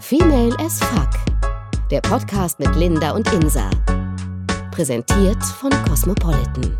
[0.00, 1.10] Female as Fuck.
[1.90, 3.68] Der Podcast mit Linda und Insa.
[4.70, 6.78] Präsentiert von Cosmopolitan.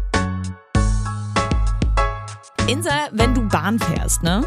[2.68, 4.46] Insa, wenn du Bahn fährst, ne?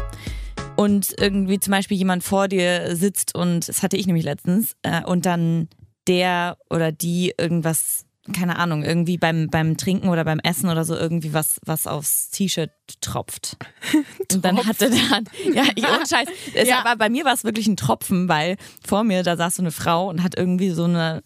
[0.76, 5.04] Und irgendwie zum Beispiel jemand vor dir sitzt und das hatte ich nämlich letztens äh,
[5.04, 5.68] und dann
[6.06, 10.94] der oder die irgendwas, keine Ahnung, irgendwie beim, beim Trinken oder beim Essen oder so
[10.96, 12.70] irgendwie was, was aufs T-Shirt
[13.00, 13.56] tropft.
[14.32, 16.28] Und dann hatte dann, ja, ich- ohne Scheiß.
[16.54, 16.84] Es Ja.
[16.84, 18.56] war, bei mir war es wirklich ein Tropfen, weil
[18.86, 21.22] vor mir, da saß so eine Frau und hat irgendwie so eine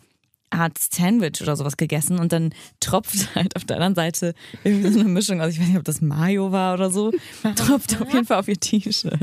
[0.49, 4.33] Art Sandwich oder sowas gegessen und dann tropft halt auf der anderen Seite
[4.65, 7.13] irgendwie so eine Mischung aus, ich weiß nicht, ob das Mayo war oder so,
[7.57, 9.19] tropft auf jeden Fall auf ihr T-Shirt.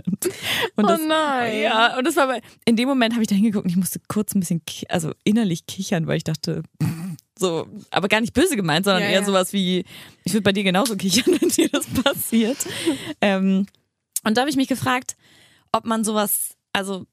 [0.78, 1.62] Oh nein.
[1.62, 4.00] Ja, und das war, bei- in dem Moment habe ich da hingeguckt und ich musste
[4.10, 6.62] kurz ein bisschen, also innerlich kichern, weil ich dachte,
[7.44, 9.26] so, aber gar nicht böse gemeint, sondern Ja, eher ja.
[9.26, 9.84] sowas wie,
[10.24, 12.58] ich würde bei dir genauso kichern, wenn dir das passiert.
[13.22, 13.66] ähm,
[14.24, 15.16] und da habe ich mich gefragt,
[15.74, 17.06] ob man sowas, also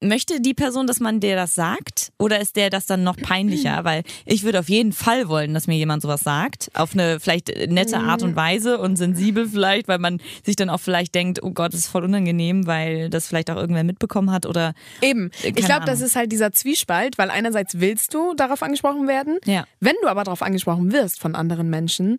[0.00, 3.80] möchte die Person, dass man der das sagt oder ist der das dann noch peinlicher?
[3.84, 7.48] Weil ich würde auf jeden Fall wollen, dass mir jemand sowas sagt, auf eine vielleicht
[7.68, 11.50] nette Art und Weise und sensibel vielleicht, weil man sich dann auch vielleicht denkt, oh
[11.50, 15.30] Gott, das ist voll unangenehm, weil das vielleicht auch irgendwer mitbekommen hat oder Eben.
[15.42, 19.38] Äh, Ich glaube, das ist halt dieser Zwiespalt, weil einerseits willst du darauf angesprochen werden.
[19.44, 19.64] Ja.
[19.80, 22.18] Wenn du aber darauf angesprochen wirst von anderen Menschen,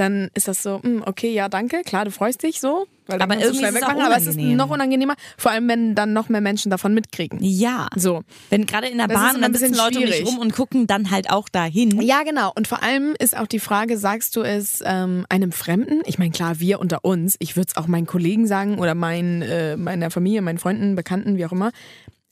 [0.00, 3.34] dann ist das so, hm, okay, ja, danke, klar, du freust dich so, weil Aber
[3.34, 6.40] irgendwie ist es auch aber es ist noch unangenehmer, vor allem wenn dann noch mehr
[6.40, 7.38] Menschen davon mitkriegen.
[7.42, 7.88] ja.
[7.96, 8.22] So.
[8.48, 10.54] Wenn gerade in der Das Bahn und dann ein bisschen sitzen Leute um rum und
[10.54, 12.00] gucken dann halt auch dahin.
[12.00, 12.52] Ja, genau.
[12.54, 16.00] Und vor allem ist auch die Frage, sagst du es ähm, einem Fremden?
[16.06, 17.36] Ich meine, klar, wir unter uns.
[17.40, 21.36] Ich würde es auch meinen Kollegen sagen oder meinen, äh, meiner Familie, meinen Freunden, Bekannten,
[21.36, 21.72] wie auch immer.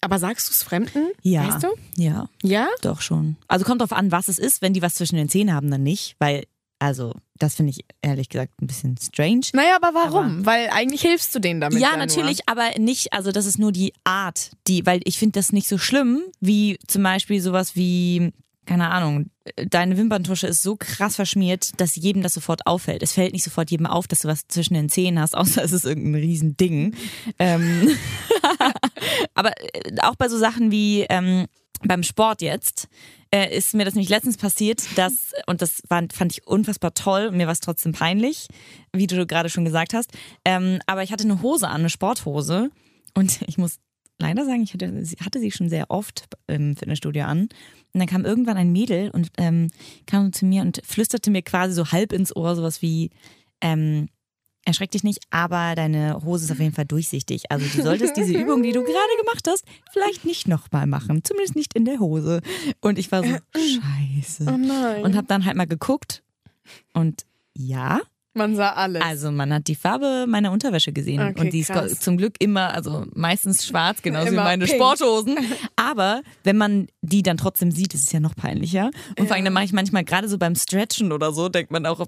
[0.01, 1.09] Aber sagst du es Fremden?
[1.23, 1.49] Ja.
[1.49, 1.69] Weißt du?
[1.97, 2.69] Ja, Ja?
[2.83, 3.37] doch schon.
[3.49, 4.63] Also kommt drauf an, was es ist.
[4.63, 6.45] Wenn die was zwischen den Zähnen haben, dann nicht, weil,
[6.79, 9.47] also, das finde ich ehrlich gesagt ein bisschen strange.
[9.53, 10.47] Naja, aber warum?
[10.47, 11.81] Weil eigentlich hilfst du denen damit.
[11.81, 11.99] Ja, nur.
[11.99, 15.69] natürlich, aber nicht, also das ist nur die Art, die, weil ich finde das nicht
[15.69, 18.33] so schlimm, wie zum Beispiel sowas wie,
[18.65, 19.31] keine Ahnung,
[19.71, 23.03] deine Wimperntusche ist so krass verschmiert, dass jedem das sofort auffällt.
[23.03, 25.73] Es fällt nicht sofort jedem auf, dass du was zwischen den Zähnen hast, außer es
[25.73, 26.95] ist irgendein Riesending.
[27.41, 27.91] Ähm,
[29.35, 31.47] aber äh, auch bei so Sachen wie ähm,
[31.83, 32.89] beim Sport jetzt
[33.31, 37.31] äh, ist mir das nämlich letztens passiert, dass, und das war, fand ich unfassbar toll
[37.31, 38.49] mir war es trotzdem peinlich,
[38.93, 40.11] wie du gerade schon gesagt hast.
[40.45, 42.71] Ähm, aber ich hatte eine Hose an, eine Sporthose
[43.15, 43.79] und ich muss
[44.21, 47.43] leider sagen, ich hatte, sie- hatte sie schon sehr oft im Fitnessstudio an.
[47.93, 49.71] Und dann kam irgendwann ein Mädel und ähm,
[50.07, 53.11] kam zu mir und flüsterte mir quasi so halb ins Ohr sowas wie,
[53.61, 54.09] ähm,
[54.65, 57.51] erschreck dich nicht, aber deine Hose ist auf jeden Fall durchsichtig.
[57.51, 61.25] Also du solltest diese Übung, die du gerade gemacht hast, vielleicht nicht nochmal machen.
[61.25, 62.41] Zumindest nicht in der Hose.
[62.81, 64.45] Und ich war so, scheiße.
[64.47, 65.03] Oh nein.
[65.05, 66.23] Und habe dann halt mal geguckt
[66.93, 67.25] und
[67.55, 68.01] ja,
[68.35, 69.03] Man sah alles.
[69.03, 71.99] also man hat die Farbe meiner Unterwäsche gesehen Okay, und die ist krass.
[72.01, 74.77] zum Glück immer, also meistens schwarz, genauso wie meine pink.
[74.77, 75.39] Sporthosen.
[75.77, 78.91] Aber wenn man die dann trotzdem sieht, ist es ja noch peinlicher.
[79.19, 81.87] Und vor allem dann mache ich manchmal gerade so beim Stretchen oder so, denkt man
[81.87, 82.07] auch,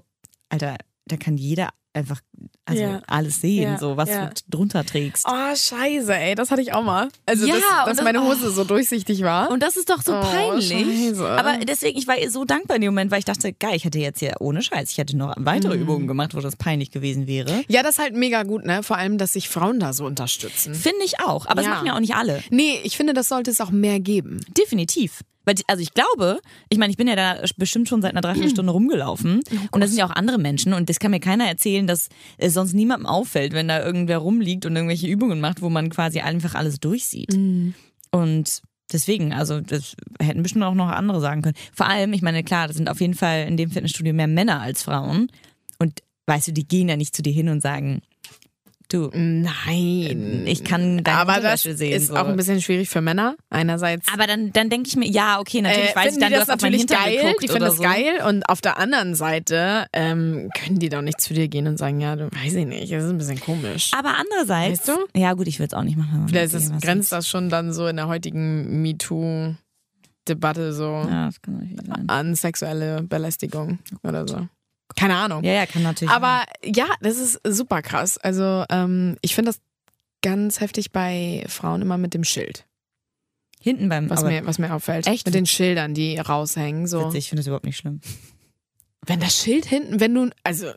[0.49, 2.21] Alter, da kann jeder einfach
[2.65, 3.01] also Ja.
[3.07, 4.27] alles sehen, Ja, so was ja.
[4.27, 5.25] du drunter trägst.
[5.27, 7.09] Oh, scheiße, ey, das hatte ich auch mal.
[7.25, 8.29] Also, Ja, dass, dass das- meine oh.
[8.29, 9.51] Hose so durchsichtig war.
[9.51, 10.69] Und das ist doch so Oh, peinlich.
[10.69, 11.27] Scheiße.
[11.27, 13.99] Aber deswegen, ich war so dankbar in dem Moment, weil ich dachte, geil, ich hätte
[13.99, 15.81] jetzt ja ohne Scheiß, ich hätte noch weitere Mhm.
[15.81, 17.63] Übungen gemacht, wo das peinlich gewesen wäre.
[17.67, 18.83] ja, das ist halt mega gut, ne?
[18.83, 20.73] Vor allem, dass sich Frauen da so unterstützen.
[20.75, 22.41] Finde ich auch, aber das machen ja auch nicht alle.
[22.51, 24.39] Nee, ich finde, das sollte es auch mehr geben.
[24.57, 25.21] Definitiv.
[25.45, 28.71] Weil, also ich glaube, ich meine, ich bin ja da bestimmt schon seit einer Dreiviertelstunde
[28.71, 29.41] rumgelaufen.
[29.71, 32.53] Und da sind ja auch andere Menschen und das kann mir keiner erzählen, dass es
[32.53, 36.55] sonst niemandem auffällt, wenn da irgendwer rumliegt und irgendwelche Übungen macht, wo man quasi einfach
[36.55, 37.33] alles durchsieht.
[38.11, 41.55] Und deswegen, also das hätten bestimmt auch noch andere sagen können.
[41.73, 44.61] Vor allem, ich meine, klar, das sind auf jeden Fall in dem Fitnessstudio mehr Männer
[44.61, 45.31] als Frauen.
[45.79, 48.01] Und weißt du, die gehen ja nicht zu dir hin und sagen,
[48.93, 50.43] du, Nein.
[50.45, 51.91] ich kann deine Aber das sehen.
[51.93, 52.15] ist so.
[52.15, 53.35] auch ein bisschen schwierig für Männer.
[53.49, 56.35] Einerseits Aber dann, dann denke ich mir, ja, okay, natürlich äh, weiß ich dann, die
[56.35, 57.33] das natürlich geil.
[57.41, 57.83] Die finden das so.
[57.83, 58.21] geil.
[58.27, 61.99] Und auf der anderen Seite ähm, können die doch nicht zu dir gehen und sagen,
[62.01, 63.91] ja, du weiß ich nicht, das ist ein bisschen komisch.
[63.97, 65.19] Aber andererseits, Weißt du?
[65.19, 66.27] ja gut, ich würde es auch nicht machen.
[66.27, 71.29] Vielleicht das, grenzt das schon dann so in der heutigen MeToo-Debatte so Ja,
[72.07, 74.47] an sexuelle Belästigung oder so.
[74.95, 75.43] Keine Ahnung.
[75.43, 76.13] Ja, ja, kann natürlich.
[76.13, 78.17] Aber ja, das ist super krass.
[78.17, 79.61] Also ähm, ich finde das
[80.21, 82.65] ganz heftig bei Frauen immer mit dem Schild, sein.
[83.59, 85.07] hinten beim, was, mir, was mir auffällt.
[85.07, 85.25] Echt?
[85.25, 86.87] Mit den Schildern, die raushängen.
[86.87, 87.05] So.
[87.07, 88.01] witzig, ich finde das überhaupt nicht schlimm.
[89.05, 90.71] Wenn das Schild hinten, wenn du, also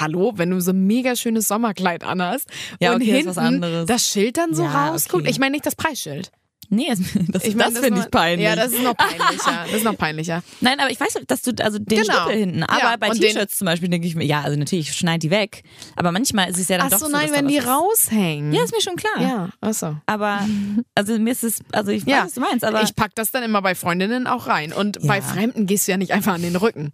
[0.00, 2.48] hallo, wenn du so ein mega schönes Sommerkleid anhast
[2.80, 3.86] Ja, und okay, das hinten anderes.
[3.86, 5.24] das Schild dann so Ja, rausguckt.
[5.24, 5.30] okay.
[5.30, 6.30] Ich meine nicht das Preisschild.
[6.70, 6.98] Nee, das,
[7.28, 8.44] das, Ich mein, das finde ist ich peinlich.
[8.46, 9.64] Ja, das ist noch peinlicher.
[9.64, 10.42] Das ist noch peinlicher.
[10.60, 12.12] Nein, aber ich weiß, dass du, also den Genau.
[12.12, 15.22] Stüppel hinten, aber Ja, bei T-Shirts zum Beispiel denke ich mir, ja, also natürlich schneid
[15.22, 15.62] die weg,
[15.96, 17.66] aber manchmal ist es ja dann Ach doch so, so, nein, wenn die ist.
[17.66, 18.52] raushängen.
[18.52, 19.20] Ja, ist mir schon klar.
[19.20, 19.96] Ja, achso.
[20.06, 20.46] Aber,
[20.94, 23.30] also mir ist es, also ich weiß, Ja, was du meinst, aber ich pack das
[23.30, 24.72] dann immer bei Freundinnen auch rein.
[24.72, 25.06] Und Ja.
[25.08, 26.92] bei Fremden gehst du ja nicht einfach an den Rücken.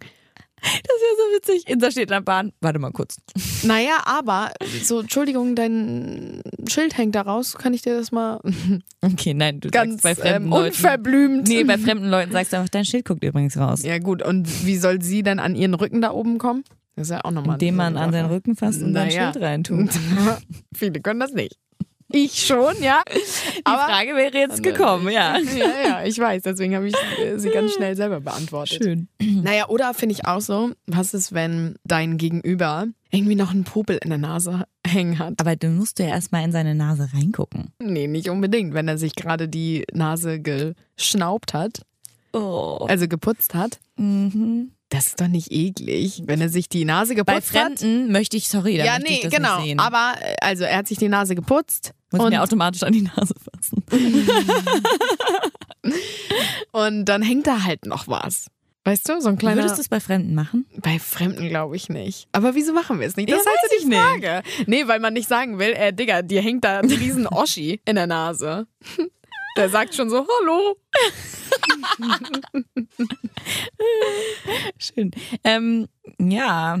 [0.65, 1.69] Das ist ja so witzig.
[1.69, 2.51] Insa steht in der Bahn.
[2.61, 3.17] Warte mal kurz.
[3.63, 4.51] Naja, aber
[4.83, 7.55] so, Entschuldigung, dein Schild hängt da raus.
[7.57, 8.39] Kann ich dir das mal
[9.01, 10.65] Okay, nein, du ganz sagst bei fremden ähm, Leuten.
[10.67, 11.47] unverblümt?
[11.47, 13.83] Nee, bei fremden Leuten sagst du einfach, dein Schild guckt übrigens raus.
[13.83, 16.63] Ja gut, und wie soll sie dann an ihren Rücken da oben kommen?
[16.95, 19.31] Das ist ja auch nochmal Indem man an seinen Rücken fasst und sein Naja.
[19.33, 19.89] Schild reintut.
[20.75, 21.57] Viele können das nicht.
[22.17, 23.01] Ich schon, ja.
[23.57, 25.37] Die Frage wäre jetzt gekommen, ja.
[25.37, 26.43] Ja, ja, ich weiß.
[26.43, 28.81] Deswegen habe ich äh, sie ganz schnell selber beantwortet.
[28.83, 29.07] Schön.
[29.45, 33.99] Naja, oder finde ich auch so, was ist, wenn dein Gegenüber irgendwie noch einen Popel
[34.01, 35.33] in der Nase hängen hat?
[35.39, 37.71] Aber dann musst du ja erstmal in seine Nase reingucken.
[37.79, 38.73] Nee, nicht unbedingt.
[38.73, 41.81] Wenn er sich gerade die Nase geschnaubt hat,
[42.33, 42.85] Oh.
[42.89, 44.71] also geputzt hat, Mhm.
[44.89, 46.23] Das ist doch nicht eklig.
[46.25, 47.79] Wenn er sich die Nase Bei geputzt hat.
[47.79, 49.57] Fremden möchte ich, sorry, da Ja, möchte nee, ich das genau.
[49.57, 49.79] nicht sehen.
[49.79, 53.01] Aber äh, also er hat sich die Nase geputzt muss und, mir automatisch an die
[53.01, 53.83] Nase fassen.
[56.71, 58.47] und dann hängt da halt noch was.
[58.87, 59.61] Weißt du, so ein kleiner.
[59.63, 60.67] Würdest du es bei Fremden machen?
[60.77, 62.27] Bei Fremden glaube ich nicht.
[62.33, 63.31] Aber wieso machen wir es nicht?
[63.31, 64.43] Das Ja, ist halt die Frage.
[64.67, 67.95] Nee, weil man nicht sagen will, äh, Digga, dir hängt da ein riesen Oschi in
[67.95, 68.67] der Nase.
[69.57, 70.77] Der sagt schon so, hallo.
[74.77, 75.11] Schön.
[75.43, 75.87] Ähm,
[76.19, 76.79] ja.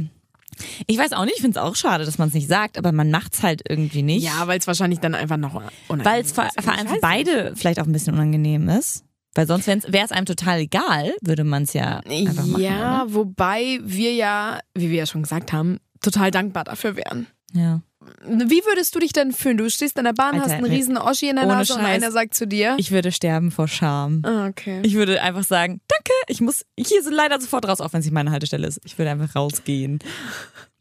[0.87, 2.91] Ich weiß auch nicht, ich finde es auch schade, dass man es nicht sagt, aber
[2.93, 4.23] man macht es halt irgendwie nicht.
[4.23, 5.55] Ja, weil es wahrscheinlich dann einfach noch
[5.87, 6.61] unangenehm weil es vor, ist.
[6.63, 9.03] vor allem für beide vielleicht auch ein bisschen unangenehm ist.
[9.33, 12.63] Weil sonst wäre es einem total egal, würde man es ja einfach machen.
[12.63, 17.27] Ja, wobei wir ja, wie wir ja schon gesagt haben, total dankbar dafür wären.
[17.53, 17.61] Oder?
[17.61, 17.81] Ja.
[18.27, 19.57] Wie würdest du dich denn fühlen?
[19.57, 20.75] Du stehst in der Bahn, Alter, hast einen nee.
[20.75, 21.87] riesen Oschi in der Nase und Scheiß.
[21.87, 22.75] einer sagt zu dir.
[22.77, 24.21] Ich würde sterben vor Scham.
[24.25, 24.81] Ah, okay.
[24.83, 28.05] Ich würde einfach sagen, danke, ich muss hier so leider sofort raus, auch wenn es
[28.05, 28.79] nicht meine Haltestelle ist.
[28.83, 29.99] Ich würde einfach rausgehen.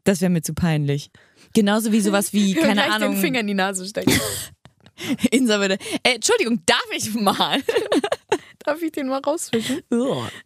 [0.05, 1.11] Das wäre mir zu peinlich.
[1.55, 4.13] Genauso wie sowas wie, keine Gleich Ahnung, den Finger in die Nase stecken.
[5.31, 7.61] Insa würde, äh, Entschuldigung, darf ich mal?
[8.65, 9.83] Darf ich den mal rausfischen?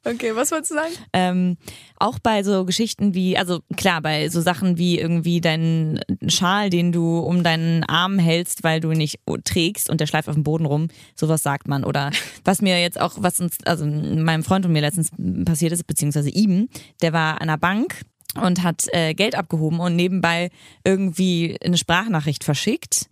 [0.05, 0.93] Okay, was wolltest du sagen?
[1.13, 1.57] ähm,
[1.99, 6.91] auch bei so Geschichten wie, also klar, bei so Sachen wie irgendwie deinen Schal, den
[6.91, 10.43] du um deinen Arm hältst, weil du ihn nicht trägst und der schleift auf dem
[10.43, 11.85] Boden rum, sowas sagt man.
[11.85, 12.11] Oder
[12.45, 15.11] was mir jetzt auch, was uns, also meinem Freund und mir letztens
[15.45, 16.69] passiert ist, beziehungsweise ihm,
[17.03, 18.03] der war an der Bank
[18.43, 20.51] und hat äh, Geld abgehoben und nebenbei
[20.85, 23.09] irgendwie eine Sprachnachricht verschickt.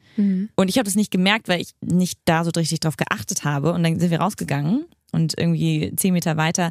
[0.57, 3.73] Und ich habe das nicht gemerkt, weil ich nicht da so richtig drauf geachtet habe.
[3.73, 6.71] Und dann sind wir rausgegangen und irgendwie zehn Meter weiter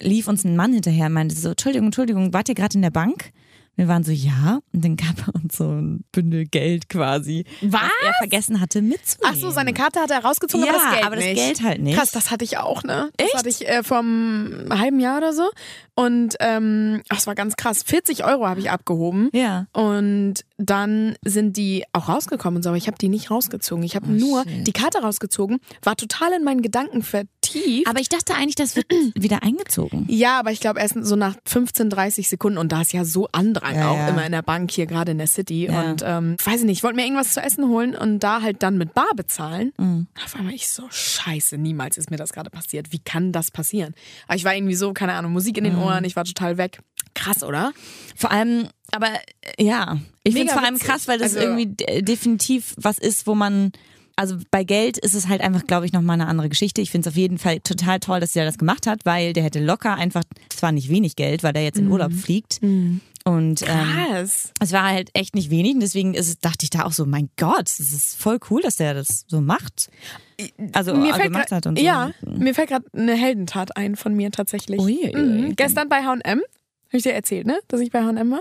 [0.00, 2.90] lief uns ein Mann hinterher und meinte so, Entschuldigung, Entschuldigung, wart ihr gerade in der
[2.90, 3.32] Bank?
[3.76, 4.60] Wir waren so, ja.
[4.72, 7.44] Und dann gab er uns so ein Bündel Geld quasi.
[7.60, 7.82] Was?
[8.04, 9.34] er vergessen hatte mitzunehmen.
[9.36, 11.36] Ach so, seine Karte hat er rausgezogen, ja, aber das Geld aber das nicht.
[11.36, 11.96] Geld halt nicht.
[11.98, 13.10] Krass, das hatte ich auch, ne?
[13.18, 13.36] Das Echt?
[13.36, 15.50] hatte ich äh, vor einem halben Jahr oder so.
[15.94, 17.82] Und ähm, ach, das war ganz krass.
[17.82, 19.28] 40 Euro habe ich abgehoben.
[19.32, 19.66] Ja.
[19.72, 23.84] Und dann sind die auch rausgekommen und so, aber ich habe die nicht rausgezogen.
[23.84, 24.66] Ich habe nur Oh, shit.
[24.66, 27.86] die Karte rausgezogen, war total in meinen Gedanken vertieft.
[27.88, 30.06] Aber ich dachte eigentlich, das wird wieder eingezogen.
[30.08, 33.28] ja, aber ich glaube erst so nach 15, 30 Sekunden und da ist ja so
[33.32, 34.08] Andrang Ja, auch ja.
[34.08, 35.82] immer in der Bank hier gerade in der City Ja.
[35.82, 38.62] und ähm, weiß ich nicht, ich wollte mir irgendwas zu essen holen und da halt
[38.62, 39.72] dann mit Bar bezahlen.
[39.78, 40.06] Mhm.
[40.24, 42.92] Auf einmal ich so, scheiße, niemals ist mir das gerade passiert.
[42.92, 43.94] Wie kann das passieren?
[44.28, 45.68] Aber ich war irgendwie so, keine Ahnung, Musik in Mhm.
[45.70, 46.80] den Ohren, ich war total weg.
[47.14, 47.72] Krass, oder?
[48.14, 49.08] Vor allem, aber
[49.56, 52.98] äh, ja, ich finde es vor allem krass, weil das Also- irgendwie de- definitiv was
[52.98, 53.72] ist, wo man,
[54.16, 56.80] also bei Geld ist es halt einfach, glaube ich, nochmal eine andere Geschichte.
[56.80, 59.42] Ich finde es auf jeden Fall total toll, dass er das gemacht hat, weil der
[59.44, 62.60] hätte locker einfach, zwar nicht wenig Geld, weil der jetzt in Urlaub fliegt.
[63.24, 63.88] Und ähm,
[64.60, 67.04] es war halt echt nicht wenig und deswegen ist, es- dachte ich da auch so,
[67.06, 69.88] mein Gott, das ist voll cool, dass der das so macht.
[70.72, 71.84] Also mir äh, fällt gemacht grad, hat und so.
[71.84, 74.80] Ja, mir fällt gerade eine Heldentat ein von mir tatsächlich.
[74.80, 75.20] Ui, ui.
[75.20, 75.56] Mhm.
[75.56, 76.42] Gestern bei H&M, habe
[76.92, 77.58] ich dir erzählt, ne?
[77.68, 78.40] Dass ich bei H&M war?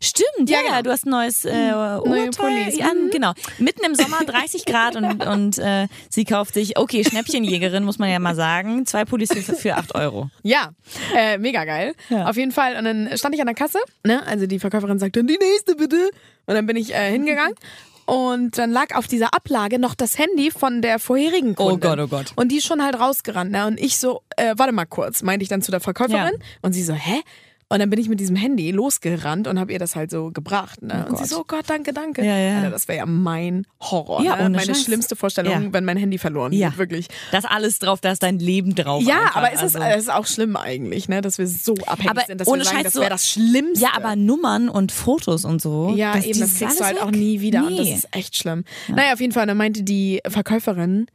[0.00, 0.82] Stimmt, ja, Ja, genau.
[0.82, 2.80] du hast ein neues äh, Oberteil Pullis.
[2.80, 3.10] an, Mhm.
[3.10, 3.32] genau.
[3.58, 8.08] Mitten im Sommer, 30 Grad und, und äh, sie kauft sich, okay, Schnäppchenjägerin, muss man
[8.10, 10.30] ja mal sagen, zwei Pullis für, für 8 Euro.
[10.42, 10.70] Ja,
[11.16, 11.94] äh, mega geil.
[12.10, 12.28] Ja.
[12.28, 12.76] Auf jeden Fall.
[12.76, 14.26] Und dann stand ich an der Kasse, ne?
[14.26, 16.10] Also die Verkäuferin sagte, die nächste bitte.
[16.46, 17.54] Und dann bin ich äh, hingegangen.
[18.06, 21.80] Und dann lag auf dieser Ablage noch das Handy von der vorherigen Kundin.
[21.80, 22.32] Gott, oh Gott.
[22.36, 23.50] Und die ist schon halt rausgerannt.
[23.50, 23.66] Ne?
[23.66, 26.34] Und ich so, äh, warte mal kurz, meinte ich dann zu der Verkäuferin.
[26.34, 26.46] Ja.
[26.62, 27.20] Und sie so, hä?
[27.68, 30.82] Und dann bin ich mit diesem Handy losgerannt und habe ihr das halt so gebracht.
[30.82, 31.04] Ne?
[31.04, 32.24] Oh und sie so, oh Gott, danke, danke.
[32.24, 32.56] Ja, ja.
[32.58, 34.22] Alter, das wäre ja mein Horror.
[34.22, 34.50] Ja, ne?
[34.50, 34.84] Meine Scheiß.
[34.84, 35.72] schlimmste Vorstellung, Ja.
[35.72, 36.68] wenn mein Handy verloren Ja.
[36.68, 36.78] geht.
[36.78, 37.08] Wirklich.
[37.32, 39.02] Da ist alles drauf, da ist dein Leben drauf.
[39.02, 39.36] Ja, einfach.
[39.36, 39.88] aber es ist, also.
[39.88, 42.64] es ist auch schlimm eigentlich, ne, dass wir so abhängig Aber sind, dass ohne wir
[42.66, 43.82] sagen, Scheiß das so- wäre das Schlimmste.
[43.84, 45.92] Ja, aber Nummern und Fotos und so.
[45.96, 47.16] ja, das, eben, das kriegst du halt auch weg.
[47.16, 47.94] nie wieder und das Nee.
[47.94, 48.62] ist echt schlimm.
[48.86, 51.06] Naja, auf jeden Fall, dann meinte die Verkäuferin,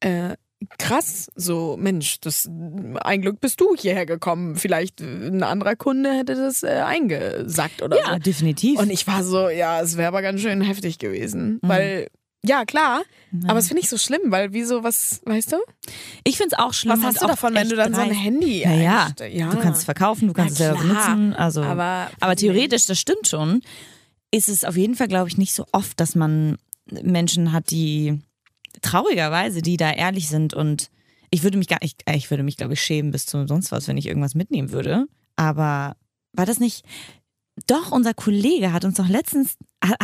[0.00, 0.36] äh,
[0.78, 2.48] krass, so Mensch, das
[3.00, 4.56] ein Glück bist du hierher gekommen.
[4.56, 8.18] Vielleicht äh, ein anderer Kunde hätte das äh, eingesackt oder Ja, so.
[8.18, 8.78] definitiv.
[8.78, 11.68] Und ich war so, ja, es wäre aber ganz schön heftig gewesen, Mhm.
[11.68, 12.08] weil
[12.46, 13.02] ja klar,
[13.46, 15.56] aber es finde ich so schlimm, weil wieso was, weißt du?
[16.24, 16.98] ich finde es auch schlimm.
[16.98, 18.10] Was hast du davon, wenn du dann so ein.
[18.10, 19.48] Handy Naja, ja.
[19.48, 21.32] du kannst es verkaufen, du kannst es selber benutzen.
[21.34, 23.62] Also, aber- aber theoretisch, das stimmt schon,
[24.30, 26.58] ist es auf jeden Fall, glaube ich, nicht so oft, dass man
[26.90, 28.20] Menschen hat, die
[28.82, 30.90] traurigerweise, die da ehrlich sind und
[31.30, 33.72] ich würde mich gar ich, äh, ich würde mich, glaube ich, schämen bis zu sonst
[33.72, 35.06] was, wenn ich irgendwas mitnehmen würde.
[35.36, 35.96] Aber
[36.32, 36.84] war das nicht.
[37.66, 39.56] Doch, unser Kollege hat uns doch letztens,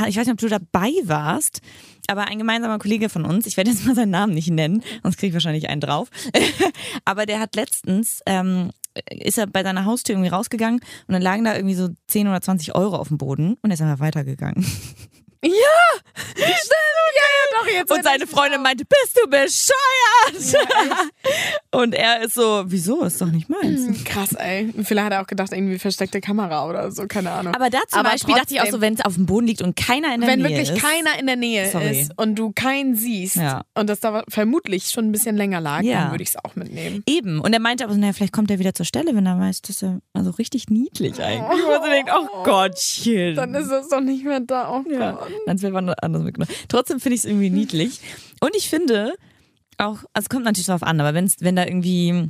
[0.06, 1.60] ich weiß nicht, ob du dabei warst,
[2.06, 5.18] aber ein gemeinsamer Kollege von uns, ich werde jetzt mal seinen Namen nicht nennen, sonst
[5.18, 6.10] kriege ich wahrscheinlich einen drauf,
[7.04, 8.70] aber der hat letztens, ähm,
[9.10, 12.40] ist er bei seiner Haustür irgendwie rausgegangen und dann lagen da irgendwie so 10 oder
[12.40, 14.64] 20 Euro auf dem Boden und er ist einfach weitergegangen.
[15.42, 16.04] Stimmt,
[16.36, 17.90] ja, ja, doch, jetzt.
[17.92, 20.66] Und seine Freundin meinte, bist du bescheuert?
[21.72, 23.02] und er ist so, wieso?
[23.04, 24.04] Ist doch nicht meins.
[24.04, 24.72] Krass, ey.
[24.84, 27.54] Vielleicht hat er auch gedacht, irgendwie versteckte Kamera oder so, keine Ahnung.
[27.54, 28.80] Aber da zum Aber Beispiel dachte ich auch trotzdem.
[28.80, 30.82] so, wenn es auf dem Boden liegt und keiner in der wenn Nähe wirklich ist.
[30.82, 32.00] keiner in der Nähe Sorry.
[32.02, 33.62] ist und du keinen siehst Ja.
[33.74, 36.02] und das da vermutlich schon ein bisschen länger lag, Ja.
[36.02, 37.02] dann würde ich es auch mitnehmen.
[37.06, 37.40] Eben.
[37.40, 39.62] Und er meinte aber so, naja, vielleicht kommt er wieder zur Stelle, wenn er weiß,
[39.62, 41.40] dass er also richtig niedlich eigentlich.
[41.64, 43.36] Wo man so denkt, oh Gottchen.
[43.36, 44.70] Dann ist es doch nicht mehr da.
[44.70, 45.12] Oh ja.
[45.12, 45.29] Gott.
[45.29, 46.52] Dann wird man anders mitgenommen.
[46.68, 48.00] Trotzdem finde ich es irgendwie niedlich.
[48.40, 49.14] Und ich finde
[49.78, 52.28] auch, also es kommt natürlich drauf an, aber wenn's, wenn da irgendwie,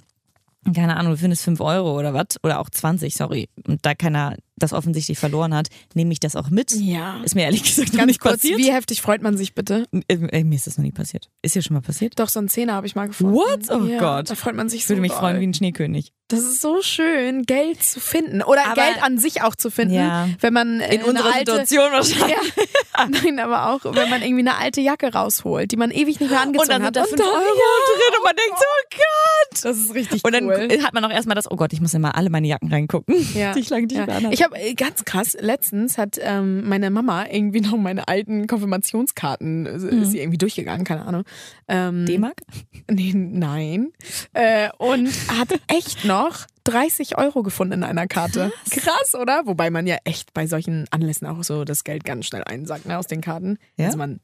[0.74, 4.36] keine Ahnung, du findest 5 Euro oder was, oder auch 20, sorry, und da keiner
[4.56, 6.70] das offensichtlich verloren hat, nehme ich das auch mit.
[6.72, 7.22] Ja.
[7.22, 8.58] Ist mir ehrlich gesagt noch Ganz nicht kurz, passiert.
[8.58, 9.86] wie heftig freut man sich bitte?
[10.08, 11.30] Äh, äh, mir ist das noch nie passiert.
[11.42, 12.18] Ist dir schon mal passiert?
[12.20, 13.34] Doch, so ein Zehner habe ich mal gefunden.
[13.34, 13.70] What?
[13.70, 14.30] Oh ja, Gott.
[14.30, 15.20] Da freut man sich Ich so würde mich doll.
[15.20, 16.12] freuen wie ein Schneekönig.
[16.30, 18.42] Das ist so schön, Geld zu finden.
[18.42, 19.94] Oder Aber- Geld an sich auch zu finden.
[19.94, 20.28] Ja.
[20.40, 22.52] Wenn man äh, In unserer alte, Situation wahrscheinlich.
[22.96, 23.06] Ja.
[23.08, 26.40] Nein, aber auch, wenn man irgendwie eine alte Jacke rausholt, die man ewig nicht mehr
[26.40, 26.94] angezogen Und dann hat.
[26.94, 27.70] sind da 5 dann- Euro ja.
[27.86, 29.64] drin und man denkt so, oh Gott.
[29.64, 30.82] Das ist richtig Und dann cool.
[30.84, 33.52] hat man auch erstmal das, oh Gott, ich muss immer alle meine Jacken reingucken, Ja.
[33.52, 34.06] die ich lange nicht Ja.
[34.06, 34.34] mehr anhabe.
[34.34, 39.66] Ich habe äh, ganz krass, letztens hat ähm, meine Mama irgendwie noch meine alten Konfirmationskarten,
[39.66, 40.02] äh, Mhm.
[40.02, 41.24] ist sie irgendwie durchgegangen, keine Ahnung.
[41.68, 42.40] Ähm, D-Mark?
[42.92, 43.92] Nee, nein.
[44.32, 45.08] Äh, und
[45.38, 46.19] hat echt noch
[46.64, 48.52] 30 Euro gefunden in einer Karte.
[48.70, 49.14] Krass.
[49.14, 49.42] oder?
[49.46, 52.98] Wobei man ja echt bei solchen Anlässen auch so das Geld ganz schnell einsackt ne,
[52.98, 53.58] aus den Karten.
[53.76, 53.86] Ja?
[53.86, 54.20] Also man,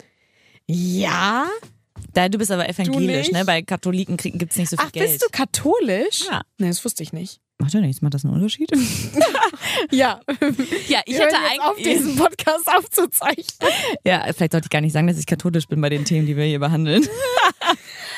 [0.67, 1.47] ja.
[2.13, 3.45] Da, du bist aber evangelisch, ne?
[3.45, 5.11] Bei Katholiken gibt es nicht so viel Ach, Geld.
[5.11, 6.27] bist du katholisch?
[6.31, 6.43] Ja.
[6.59, 7.41] Nee, das wusste ich nicht.
[7.59, 8.71] Macht ja nichts, macht das einen Unterschied?
[9.91, 10.21] Ja.
[10.89, 11.85] ja, ich Wir hätte jetzt auf, eigentlich.
[11.97, 13.71] diesen Podcast aufzuzeichnen.
[14.05, 16.37] Ja, vielleicht sollte ich gar nicht sagen, dass ich katholisch bin bei den Themen, die
[16.37, 17.07] wir hier behandeln.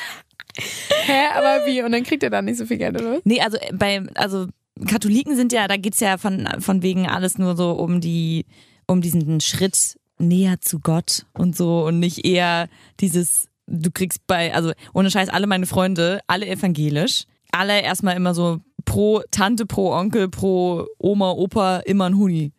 [1.05, 1.81] Hä, aber wie?
[1.81, 3.19] Und dann kriegt ihr da nicht so viel Geld, oder?
[3.23, 4.47] Nee, also äh, bei, also
[4.87, 8.45] Katholiken sind ja, da geht's ja von, von wegen alles nur so um die,
[8.87, 12.67] um diesen Schritt näher zu Gott und so und nicht eher
[12.99, 18.33] dieses, du kriegst bei, also ohne Scheiß, alle meine Freunde, alle evangelisch, alle erstmal immer
[18.33, 22.51] so pro Tante, pro Onkel, pro Oma, Opa immer ein Huni.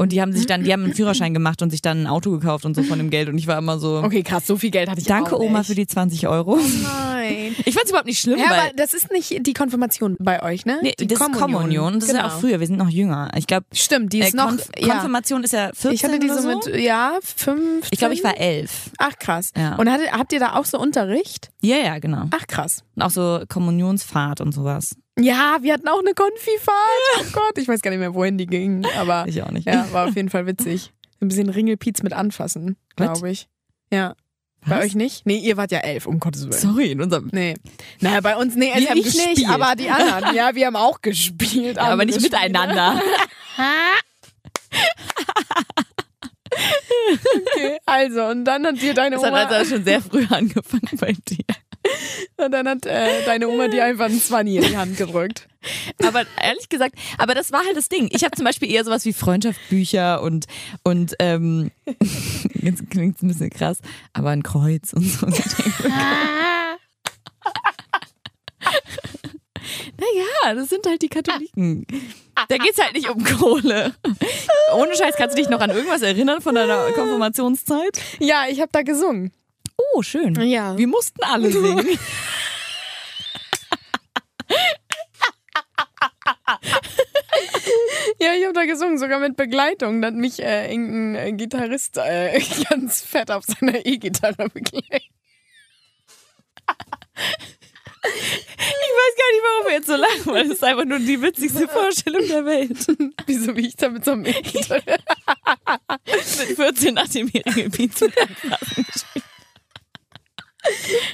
[0.00, 2.30] Und die haben sich dann, die haben einen Führerschein gemacht und sich dann ein Auto
[2.30, 4.70] gekauft und so von dem Geld und ich war immer so, Okay, krass, so viel
[4.70, 6.56] Geld hatte ich danke auch Oma für die 20 Euro.
[6.56, 7.19] Nein.
[7.64, 10.66] Ich fand's überhaupt nicht schlimm, Ja, weil aber das ist nicht die Konfirmation bei euch,
[10.66, 10.78] ne?
[10.82, 11.94] Nee, die das ist Kommunion.
[11.94, 12.34] Das ist ja Genau.
[12.34, 12.60] auch früher.
[12.60, 13.30] Wir sind noch jünger.
[13.36, 14.48] Ich glaube, Stimmt, die ist äh, noch.
[14.48, 14.88] Konf ja.
[14.94, 17.88] Konfirmation ist ja 14 Ich hatte die so mit, ja, fünf.
[17.90, 18.90] Ich glaube, ich war elf.
[18.98, 19.52] Ach krass.
[19.56, 19.76] Ja.
[19.76, 21.50] Und hattet, habt ihr da auch so Unterricht?
[21.62, 22.24] Ja, ja, genau.
[22.30, 22.84] Ach krass.
[22.96, 24.96] Und auch so Kommunionsfahrt und sowas.
[25.18, 26.76] Ja, wir hatten auch eine Konfifahrt.
[27.20, 29.66] Oh Gott, ich weiß gar nicht mehr, wohin die ging, aber Ich auch nicht.
[29.66, 30.92] ja, war auf jeden Fall witzig.
[31.20, 33.48] Ein bisschen Ringelpiez mit anfassen, glaube ich.
[33.92, 34.14] Ja.
[34.66, 34.84] Bei Was?
[34.86, 35.24] euch nicht?
[35.26, 36.52] Nee, ihr wart ja elf, um Gottes Willen.
[36.52, 37.28] Sorry, in unserem.
[37.32, 37.54] Nee.
[38.00, 39.38] Naja, bei uns, nee, also Wir haben ich gespielt.
[39.38, 40.34] nicht, aber die anderen.
[40.34, 41.76] Ja, wir haben auch gespielt.
[41.76, 42.30] Ja, aber nicht Spiele.
[42.30, 43.00] miteinander.
[46.52, 50.88] Okay, also, und dann hat dir deine Das hat Oma, also schon sehr früh angefangen
[50.98, 51.44] bei dir.
[52.36, 55.48] und dann hat äh, deine Oma dir einfach einen Zwanni in die Hand gedrückt.
[56.02, 58.08] Aber ehrlich gesagt, aber das war halt das Ding.
[58.12, 60.46] Ich habe zum Beispiel eher sowas wie Freundschaftsbücher und,
[60.84, 61.70] und ähm,
[62.54, 63.78] jetzt klingt ein bisschen krass,
[64.14, 65.26] aber ein Kreuz und so.
[69.98, 71.86] naja, das sind halt die Katholiken.
[72.48, 73.94] Da geht's halt nicht um Kohle.
[74.74, 78.00] Ohne Scheiß, kannst du dich noch an irgendwas erinnern von deiner Konfirmationszeit?
[78.18, 79.30] Ja, ich habe da gesungen.
[79.92, 80.34] Oh, schön.
[80.42, 80.76] Ja.
[80.76, 81.98] Wir mussten alle singen.
[88.20, 90.02] Ja, ich habe da gesungen, sogar mit Begleitung.
[90.02, 95.08] Da hat mich äh, irgendein äh, Gitarrist äh, ganz fett auf seiner E-Gitarre begleitet.
[98.02, 101.20] Ich weiß gar nicht, warum wir jetzt so lachen, weil das ist einfach nur die
[101.20, 102.86] witzigste Vorstellung der Welt.
[103.26, 104.98] Wieso wie ich da mit so einem E-Gitarre?
[106.06, 108.06] Mit 14 nach dem jährigen Pizza.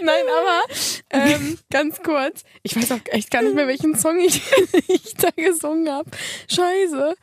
[0.00, 0.62] Nein, aber
[1.10, 2.44] ähm, ganz kurz.
[2.62, 4.40] Ich weiß auch echt gar nicht mehr, welchen Song ich,
[4.88, 6.10] ich da gesungen habe.
[6.48, 7.14] Scheiße.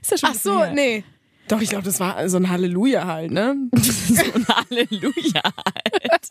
[0.00, 1.04] Ist das schon Ach so, nee.
[1.48, 3.56] Doch, ich glaube, das war so ein Halleluja halt, ne?
[3.76, 6.26] so ein Halleluja halt.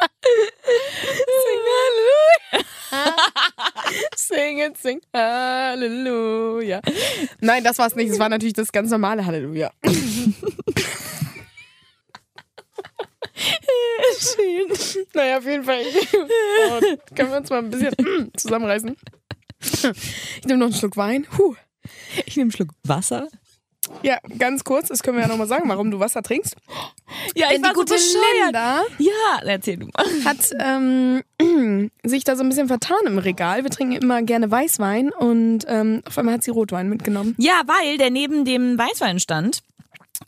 [4.16, 6.82] Sing it, sing Halleluja.
[7.40, 8.10] Nein, das war es nicht.
[8.10, 9.72] Es war natürlich das ganz normale Halleluja.
[14.26, 15.06] Schön.
[15.14, 15.82] Naja, auf jeden Fall.
[16.68, 16.80] Oh,
[17.16, 18.96] können wir uns mal ein bisschen zusammenreißen?
[19.60, 21.26] Ich nehme noch einen Schluck Wein.
[21.30, 21.56] Puh.
[22.26, 23.28] Ich nehme einen Schluck Wasser.
[24.02, 26.56] Ja, ganz kurz, das können wir ja nochmal sagen, warum du Wasser trinkst.
[27.36, 27.94] Ja, Denn die gute
[28.44, 30.06] Linda Ja, erzähl du mal.
[30.26, 31.22] hat ähm,
[32.04, 33.64] sich da so ein bisschen vertan im Regal.
[33.64, 37.36] Wir trinken immer gerne Weißwein und ähm, auf einmal hat sie Rotwein mitgenommen.
[37.38, 39.62] Ja, weil der neben dem Weißwein stand.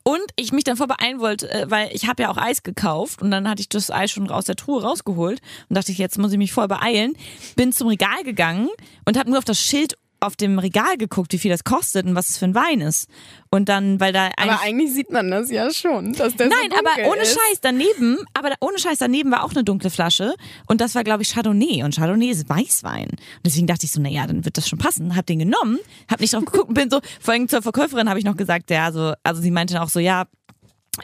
[0.07, 3.29] Und ich mich dann vorbeeilen wollte, äh, weil ich habe ja auch Eis gekauft und
[3.29, 6.31] dann hatte ich das Eis schon aus der Truhe rausgeholt und dachte ich, jetzt muss
[6.31, 7.17] ich mich voll beeilen.
[7.57, 8.69] Bin zum Regal gegangen
[9.03, 12.15] und habe nur auf das Schild auf dem Regal geguckt, wie viel das kostet und
[12.15, 13.09] was es für ein Wein ist.
[13.49, 16.69] Und dann, weil da eigentlich Aber eigentlich sieht man das ja schon, dass der Nein,
[16.71, 17.33] so aber ohne ist.
[17.33, 20.35] Scheiß daneben, aber ohne Scheiß daneben war auch eine dunkle Flasche
[20.67, 23.09] und das war glaube ich Chardonnay und Chardonnay ist Weißwein.
[23.09, 25.15] Und deswegen dachte ich so, na ja, dann wird das schon passen.
[25.15, 28.19] Hab den genommen, hab nicht drauf geguckt und bin so, vor allem zur Verkäuferin habe
[28.19, 30.25] ich noch gesagt, ja, so, also sie meinte auch so, ja,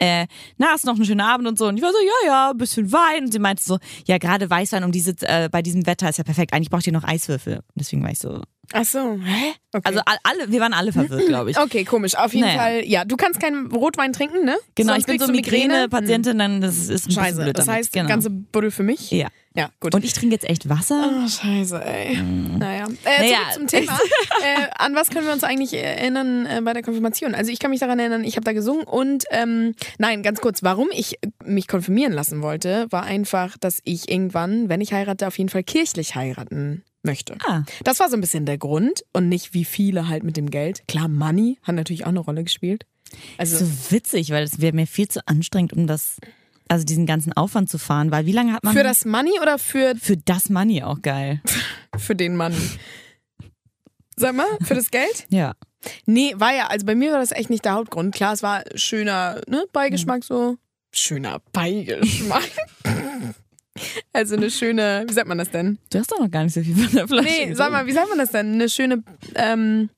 [0.00, 0.26] äh,
[0.58, 1.66] na, hast noch einen schönen Abend und so.
[1.66, 3.24] Und ich war so, ja, ja, ein bisschen Wein.
[3.24, 6.24] Und sie meinte so, ja, gerade Weißwein um diese, äh, bei diesem Wetter ist ja
[6.24, 6.52] perfekt.
[6.52, 7.58] Eigentlich braucht ihr noch Eiswürfel.
[7.58, 8.42] Und deswegen war ich so,
[8.72, 9.52] Ach so, hä?
[9.72, 9.82] Okay.
[9.84, 11.58] also all- alle, wir waren alle verwirrt, glaube ich.
[11.64, 12.14] Okay, komisch.
[12.16, 12.58] Auf jeden Naja.
[12.60, 14.56] Fall, ja, du kannst keinen Rotwein trinken, ne?
[14.74, 15.32] Genau, Sonst ich bin so.
[15.32, 17.42] Migräne-Patientin, dann das ist ein Scheiße.
[17.42, 17.78] blöd Das damit.
[17.80, 18.08] heißt, genau.
[18.08, 19.10] ganze Buddel für mich?
[19.10, 19.28] Ja.
[19.56, 19.94] Ja, gut.
[19.94, 21.10] Und ich trinke jetzt echt Wasser.
[21.24, 22.16] Oh, scheiße, ey.
[22.58, 22.86] Naja.
[23.04, 23.36] Äh, Naja.
[23.52, 23.92] zurück zum Thema.
[24.42, 27.36] äh, an was können wir uns eigentlich erinnern äh, bei der Konfirmation?
[27.36, 30.64] Also ich kann mich daran erinnern, ich habe da gesungen und ähm, nein, ganz kurz,
[30.64, 35.38] warum ich mich konfirmieren lassen wollte, war einfach, dass ich irgendwann, wenn ich heirate, auf
[35.38, 37.36] jeden Fall kirchlich heiraten möchte.
[37.46, 37.64] Ah.
[37.84, 40.86] Das war so ein bisschen der Grund und nicht wie viele halt mit dem Geld.
[40.88, 42.86] Klar, Money hat natürlich auch eine Rolle gespielt.
[43.38, 46.16] Also so witzig, weil es wäre mir viel zu anstrengend, um das,
[46.68, 49.58] also diesen ganzen Aufwand zu fahren, weil wie lange hat man für das Money oder
[49.58, 51.40] für, für das Money auch geil.
[51.98, 52.56] für den Money?
[54.16, 55.26] Sag mal, für das Geld?
[55.30, 55.54] Ja.
[56.06, 58.14] Nee, war ja, also bei mir war das echt nicht der Hauptgrund.
[58.14, 60.56] Klar, es war schöner ne, Beigeschmack so.
[60.92, 62.50] Schöner Beigeschmack.
[64.12, 65.78] also eine schöne, wie sagt man das denn?
[65.90, 67.28] Du hast doch noch gar nicht so viel von der Flasche.
[67.28, 68.54] Nee, sag mal, wie sagt man das denn?
[68.54, 69.02] Eine schöne,
[69.34, 69.90] ähm,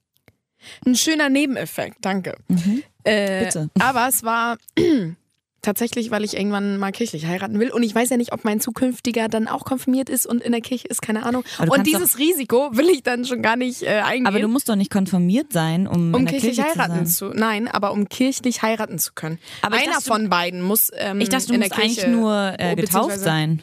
[0.86, 2.34] ein schöner Nebeneffekt, danke.
[2.48, 2.82] Mhm.
[3.04, 3.70] Äh, Bitte.
[3.78, 4.58] Aber es war
[5.66, 7.70] tatsächlich, weil ich irgendwann mal kirchlich heiraten will.
[7.70, 10.60] Und ich weiß ja nicht, ob mein zukünftiger dann auch konfirmiert ist und in der
[10.62, 11.44] Kirche ist, keine Ahnung.
[11.68, 14.26] Und dieses Risiko will ich dann schon gar nicht äh, eingehen.
[14.26, 17.68] Aber du musst doch nicht konfirmiert sein, um, um kirchlich Kirche heiraten zu zu, nein,
[17.68, 19.38] aber um kirchlich heiraten zu können.
[19.62, 22.14] Aber Einer dachte, von beiden muss ähm, Ich dachte, du in musst der Kirche eigentlich
[22.14, 23.62] nur äh, getauft sein.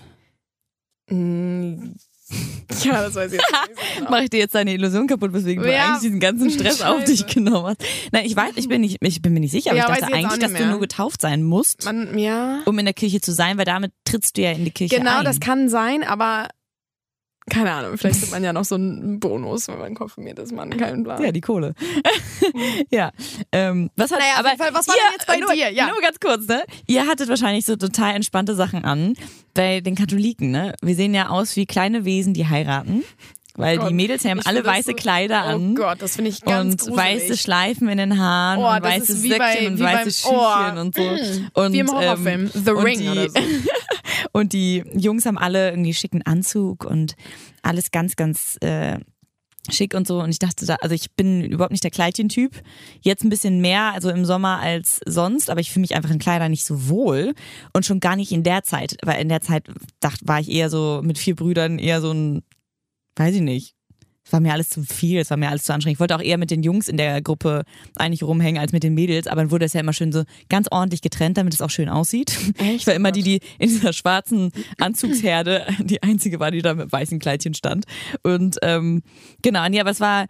[1.09, 1.93] Mm,
[2.83, 4.09] Ja, das weiß ich jetzt nicht genau.
[4.09, 5.85] Mache ich dir jetzt deine Illusion kaputt, weswegen du Ja.
[5.89, 7.11] eigentlich diesen ganzen Stress auf Scheiße.
[7.11, 7.83] dich genommen hast.
[8.11, 9.99] Nein, ich weiß, ich bin nicht, ich bin mir nicht sicher, aber Ja, ich weiß
[10.01, 13.31] dachte eigentlich, dass du nur getauft sein musst, Man, ja, um in der Kirche zu
[13.31, 15.25] sein, weil damit trittst du ja in die Kirche genau, ein.
[15.25, 16.47] das kann sein, aber
[17.49, 20.69] keine Ahnung, vielleicht hat man ja noch so einen Bonus, wenn man konfirmiert ist, man
[20.77, 21.21] keinen Plan.
[21.23, 21.73] Ja, die Kohle.
[22.89, 23.11] ja.
[23.51, 25.69] Ähm, was hat, Naja, aber Fall, was war ihr, denn jetzt bei nur, dir?
[25.71, 25.87] Ja.
[25.87, 26.63] Nur ganz kurz, ne?
[26.87, 29.13] Ihr hattet wahrscheinlich so total entspannte Sachen an
[29.53, 30.73] bei den Katholiken, ne?
[30.81, 33.03] Wir sehen ja aus wie kleine Wesen, die heiraten.
[33.55, 35.75] Weil Gott, die Mädels haben alle weiße so- Kleider Oh an.
[35.75, 36.97] Gott, das finde ich ganz und gruselig.
[37.21, 40.81] weiße Schleifen in den Haaren Oh, und weiße Söckchen bei- und weiße beim- Schüchchen oh,
[40.81, 41.01] und so.
[41.03, 41.49] mm.
[41.53, 43.35] Und, Wie im Horrorfilm, ähm, The Ring die, oder so.
[44.33, 47.15] und die Jungs haben alle irgendwie schicken Anzug und
[47.61, 48.99] alles ganz, ganz äh,
[49.69, 50.19] schick und so.
[50.19, 52.61] Und ich dachte da, also ich bin überhaupt nicht der Kleidchentyp.
[53.01, 56.19] Jetzt ein bisschen mehr, also im Sommer als sonst, aber ich fühle mich einfach in
[56.19, 57.33] Kleidern nicht so wohl.
[57.73, 59.67] Und schon gar nicht in der Zeit, weil in der Zeit
[59.99, 62.43] dachte, war ich eher so mit vier Brüdern eher so ein,
[63.15, 63.75] weiß ich nicht.
[64.25, 65.97] Es war mir alles zu viel, es war mir alles zu anstrengend.
[65.97, 67.63] Ich wollte auch eher mit den Jungs in der Gruppe
[67.97, 70.67] eigentlich rumhängen als mit den Mädels, aber dann wurde es ja immer schön so ganz
[70.71, 72.37] ordentlich getrennt, damit es auch schön aussieht.
[72.75, 76.91] Ich war immer die, die in dieser schwarzen Anzugsherde die einzige war, die da mit
[76.91, 77.85] weißen Kleidchen stand.
[78.23, 79.01] Und ähm,
[79.41, 80.25] genau, nee, aber es war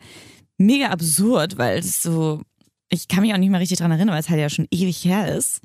[0.58, 2.42] mega absurd, weil es so,
[2.90, 5.04] ich kann mich auch nicht mehr richtig dran erinnern, weil es halt ja schon ewig
[5.06, 5.62] her ist.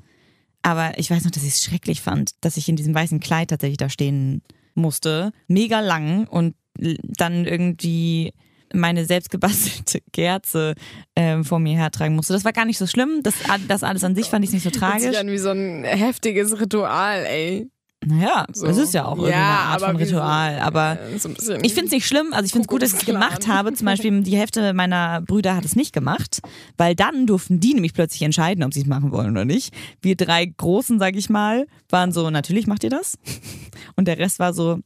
[0.61, 3.49] Aber ich weiß noch, dass ich es schrecklich fand, dass ich in diesem weißen Kleid
[3.49, 4.41] tatsächlich da stehen
[4.75, 5.31] musste.
[5.47, 6.55] Mega lang und
[7.03, 8.33] dann irgendwie
[8.73, 10.75] meine selbstgebastelte Kerze
[11.15, 12.33] ähm, vor mir hertragen musste.
[12.33, 13.21] Das war gar nicht so schlimm.
[13.23, 13.33] Das,
[13.67, 15.17] das alles an sich fand ich nicht so Hört sich tragisch.
[15.19, 17.69] an wie so ein heftiges Ritual, ey.
[18.05, 18.65] Naja, So.
[18.67, 20.59] es ist ja auch irgendwie Ja, eine Art von wie so- Ritual.
[20.59, 21.29] Aber äh, so
[21.61, 22.27] ich finde es nicht schlimm.
[22.31, 23.73] Also ich finde es gut, dass ich es gemacht habe.
[23.73, 26.39] Zum Beispiel die Hälfte meiner Brüder hat es nicht gemacht,
[26.77, 29.73] weil dann durften die nämlich plötzlich entscheiden, ob sie es machen wollen oder nicht.
[30.01, 33.17] Wir drei Großen, sag ich mal, waren so, natürlich macht ihr das.
[33.97, 34.79] Und der Rest war so,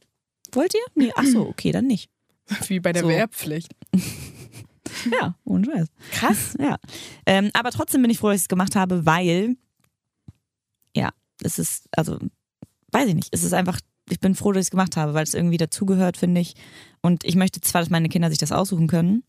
[0.54, 0.80] Wollt ihr?
[0.94, 2.10] Nee, ach so, okay, dann nicht.
[2.68, 3.08] Wie bei der So.
[3.08, 3.74] Wehrpflicht.
[5.10, 5.88] Ja, ohne Scheiß.
[6.12, 6.54] Krass.
[6.58, 6.76] Ja.
[7.26, 9.56] Ähm, aber trotzdem bin ich froh, dass ich es gemacht habe, weil,
[10.94, 11.10] ja,
[11.42, 12.18] es ist, also,
[12.92, 15.24] weiß ich nicht, es ist einfach, ich bin froh, dass ich es gemacht habe, weil
[15.24, 16.54] es irgendwie dazugehört, finde ich.
[17.02, 19.24] Und ich möchte zwar, dass meine Kinder sich das aussuchen können,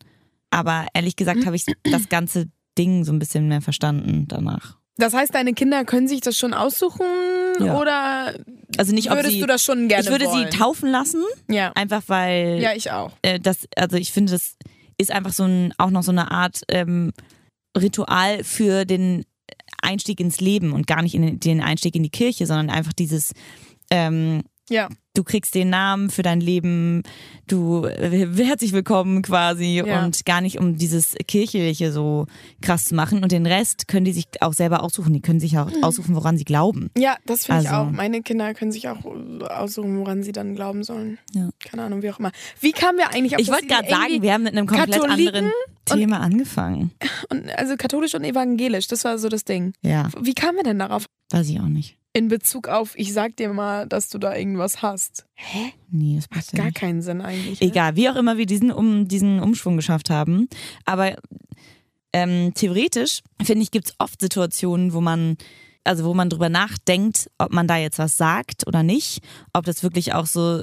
[0.50, 4.78] aber ehrlich gesagt habe ich das ganze Ding so ein bisschen mehr verstanden danach.
[4.98, 7.04] Das heißt, deine Kinder können sich das schon aussuchen
[7.64, 7.78] Ja.
[7.78, 8.34] oder
[8.78, 10.50] Also nicht, ob würdest sie, du das schon gerne ich würde wollen?
[10.50, 11.72] sie taufen lassen, Ja.
[11.74, 13.12] einfach weil Ja, ich auch.
[13.22, 14.56] äh, das, also ich finde, das
[14.98, 17.12] ist einfach so ein, auch noch so eine Art ähm,
[17.76, 19.24] Ritual für den
[19.82, 22.92] Einstieg ins Leben und gar nicht in den, den Einstieg in die Kirche, sondern einfach
[22.92, 23.32] dieses,
[23.90, 24.88] ähm, Ja.
[25.16, 27.02] Du kriegst den Namen für dein Leben,
[27.46, 30.04] du äh, herzlich willkommen quasi Ja.
[30.04, 32.26] und gar nicht um dieses Kirchliche so
[32.60, 35.58] krass zu machen und den Rest können die sich auch selber aussuchen, die können sich
[35.58, 36.90] auch aussuchen, woran sie glauben.
[36.96, 37.90] Ja, das finde ich Also- auch.
[37.90, 39.04] Meine Kinder können sich auch
[39.48, 41.18] aussuchen, woran sie dann glauben sollen.
[41.32, 41.48] Ja.
[41.64, 42.32] Keine Ahnung, wie auch immer.
[42.60, 45.34] Wie kamen wir eigentlich auf Ich wollte gerade sagen, wir haben mit einem komplett Katholiken
[45.36, 45.52] anderen
[45.86, 46.90] Thema angefangen.
[47.30, 49.72] und, also katholisch und evangelisch, das war so das Ding.
[49.82, 51.06] Ja, Wie kamen wir denn darauf?
[51.30, 51.96] weiß ich auch nicht.
[52.16, 55.26] In Bezug auf, ich sag dir mal, dass du da irgendwas hast.
[55.34, 55.74] Hä?
[55.90, 56.76] Nee, das ja gar nicht.
[56.78, 57.60] keinen Sinn eigentlich.
[57.60, 57.66] Ne?
[57.66, 60.48] Egal, wie auch immer wir diesen, um, diesen Umschwung geschafft haben.
[60.86, 61.14] Aber
[62.14, 65.36] ähm, theoretisch, finde ich, gibt es oft Situationen, wo man,
[65.84, 69.20] also wo man drüber nachdenkt, ob man da jetzt was sagt oder nicht,
[69.52, 70.62] ob das wirklich auch so.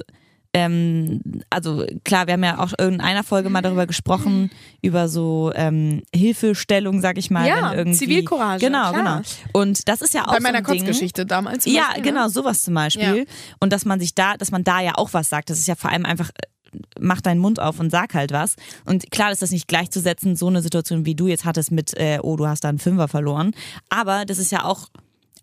[0.56, 4.50] Ähm, also klar, wir haben ja auch in einer Folge mal darüber gesprochen,
[4.82, 7.46] über so ähm, Hilfestellung, sag ich mal.
[7.46, 9.22] Ja, wenn irgendwie, Zivilcourage, Genau, klar.
[9.22, 9.60] genau.
[9.60, 10.84] Und das ist ja auch Bei so meiner ein Ding.
[10.84, 11.64] Kurzgeschichte damals.
[11.66, 12.08] Ja, Beispiel, ne?
[12.08, 13.26] genau, sowas zum Beispiel.
[13.58, 15.50] Und dass man sich da, dass man da ja auch was sagt.
[15.50, 18.54] Das ist ja vor allem einfach, äh, mach deinen Mund auf und sag halt was.
[18.84, 22.20] Und klar ist das nicht gleichzusetzen, so eine Situation, wie du jetzt hattest mit, äh,
[22.22, 23.50] oh, du hast da einen Fünfer verloren.
[23.88, 24.86] Aber das ist ja auch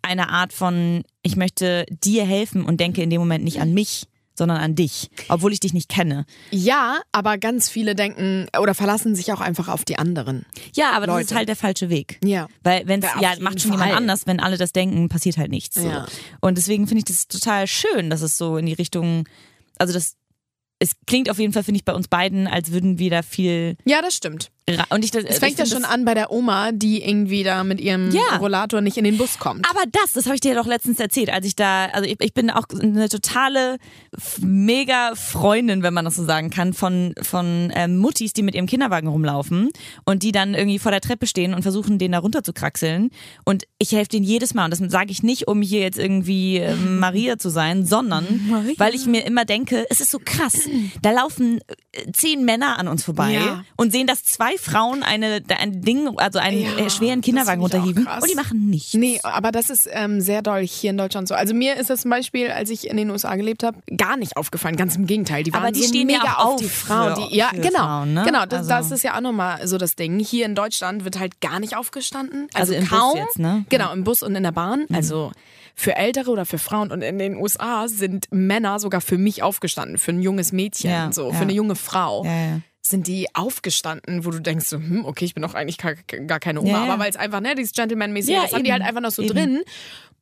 [0.02, 4.08] eine Art von, ich möchte dir helfen und denke in dem Moment nicht an mich,
[4.42, 6.26] sondern an dich, obwohl ich dich nicht kenne.
[6.50, 10.48] Ja, aber ganz viele denken oder verlassen sich auch einfach auf die anderen.
[10.74, 11.26] Ja, aber das Leute.
[11.26, 12.18] ist halt der falsche Weg.
[12.24, 12.48] Ja.
[12.64, 15.76] Weil wenn es Ja, macht schon jemand anders, wenn alle das denken, passiert halt nichts.
[15.76, 15.88] So.
[15.88, 16.08] Ja.
[16.40, 19.30] Und deswegen finde ich das total schön, dass es so in die Richtung,
[19.78, 20.16] also das,
[20.80, 23.78] es klingt auf jeden Fall, finde ich, bei uns beiden, als würden wir da viel
[23.86, 24.50] Ja, das stimmt.
[24.90, 27.64] Und ich, das, Es fängt ich ja schon an bei der Oma, die irgendwie da
[27.64, 28.38] mit ihrem Ja.
[28.38, 29.68] Rollator nicht in den Bus kommt.
[29.70, 32.34] Aber das, das habe ich dir doch letztens erzählt, als ich da, also ich, ich
[32.34, 33.78] bin auch eine totale
[34.40, 38.68] mega Freundin, wenn man das so sagen kann, von, von ähm, Muttis, die mit ihrem
[38.68, 39.70] Kinderwagen rumlaufen
[40.06, 43.10] und die dann irgendwie vor der Treppe stehen und versuchen, den da runter zu kraxeln.
[43.46, 44.66] Und ich helfe denen jedes Mal.
[44.66, 48.26] Und das sage ich nicht, um hier jetzt irgendwie ähm, Maria zu sein, sondern
[48.78, 50.54] weil ich mir immer denke, es ist so krass.
[51.02, 51.60] Da laufen
[51.94, 53.64] äh, zehn Männer an uns vorbei Ja.
[53.76, 58.08] und sehen, dass zwei Frauen eine, ein Ding, also einen Ja, äh, schweren Kinderwagen runterheben
[58.08, 58.94] und die machen nichts.
[58.94, 61.36] Nee, aber das ist ähm, sehr doll hier in Deutschland so.
[61.36, 64.38] Also mir ist das zum Beispiel, als ich in den USA gelebt habe, gar nicht
[64.38, 64.76] aufgefallen.
[64.76, 65.44] Ganz im Gegenteil.
[65.44, 67.16] Die waren Aber die so stehen ja mega auch auf die auf Frauen.
[67.16, 67.80] für- Die, ja, genau.
[67.80, 68.24] Frauen, ne?
[68.26, 70.20] Genau, das, Also- das ist ja auch nochmal so das Ding.
[70.20, 72.48] Hier in Deutschland wird halt gar nicht aufgestanden.
[72.54, 73.18] Also, Also im Bus kaum.
[73.18, 73.54] jetzt, ne?
[73.60, 73.66] Mhm.
[73.70, 74.86] Genau, im Bus und in der Bahn.
[74.94, 75.32] Also
[75.76, 76.92] für Ältere oder für Frauen.
[76.92, 81.12] Und in den USA sind Männer sogar für mich aufgestanden, für ein junges Mädchen, Ja,
[81.12, 81.34] so, ja.
[81.36, 82.24] für eine junge Frau.
[82.26, 82.60] Ja, ja.
[82.84, 86.40] Sind die aufgestanden, wo du denkst, so, hm, okay, ich bin doch eigentlich gar, gar
[86.40, 86.94] keine Oma, Ja, ja.
[86.94, 89.12] aber weil es einfach, ne, dieses Gentleman-mäßige, Ja, das haben die eben, halt einfach noch
[89.12, 89.34] so eben.
[89.34, 89.60] drin.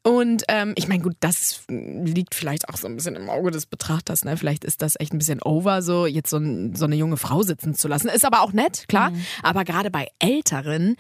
[0.02, 3.66] Und ähm, ich meine, gut, das liegt vielleicht auch so ein bisschen im Auge des
[3.66, 4.24] Betrachters.
[4.24, 4.38] Ne?
[4.38, 7.44] Vielleicht ist das echt ein bisschen over, so jetzt so, ein, so eine junge Frau
[7.44, 8.08] sitzen zu lassen.
[8.08, 9.12] Ist aber auch nett, klar.
[9.12, 9.26] Mhm.
[9.44, 10.96] Aber gerade bei Älteren,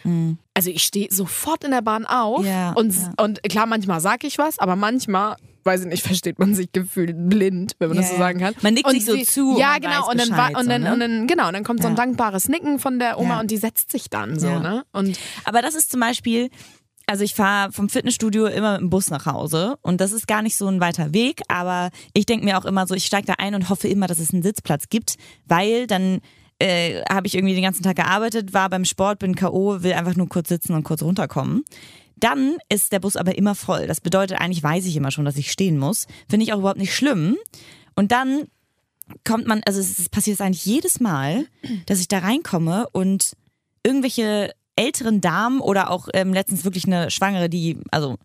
[0.54, 3.13] also ich stehe sofort in der Bahn auf Ja, und, ja.
[3.24, 7.15] und klar, manchmal sage ich was, aber manchmal, weiß ich nicht, versteht man sich gefühlt
[7.30, 8.19] blind, wenn man das Ja, so ja.
[8.28, 8.54] sagen kann.
[8.62, 10.10] Man nickt und sich so zu und Ja, genau.
[10.10, 10.93] Und dann, Bescheid, und, so, dann, ne?
[10.93, 12.04] und dann, genau, dann kommt so ein Ja.
[12.06, 13.39] dankbares Nicken von der Oma Ja.
[13.41, 14.60] und die setzt sich dann so, Ja.
[14.60, 14.84] ne?
[14.91, 16.50] Und Aber das ist zum Beispiel,
[17.08, 20.41] also ich fahre vom Fitnessstudio immer mit dem Bus nach Hause und das ist gar
[20.41, 23.34] nicht so ein weiter Weg, aber ich denke mir auch immer so, ich steige da
[23.39, 26.19] ein und hoffe immer, dass es einen Sitzplatz gibt, weil dann
[26.62, 30.15] äh, habe ich irgendwie den ganzen Tag gearbeitet, war beim Sport, bin K.O., will einfach
[30.17, 31.63] nur kurz sitzen und kurz runterkommen.
[32.19, 33.88] Dann ist der Bus aber immer voll.
[33.88, 36.08] Das bedeutet, eigentlich weiß ich immer schon, dass ich stehen muss.
[36.29, 37.38] Finde ich auch überhaupt nicht schlimm.
[37.95, 38.45] Und dann
[39.23, 41.47] kommt man, also es es passiert eigentlich jedes Mal,
[41.88, 43.34] dass ich da reinkomme und
[43.84, 48.17] irgendwelche älteren Damen oder auch ähm, letztens wirklich eine Schwangere, die, also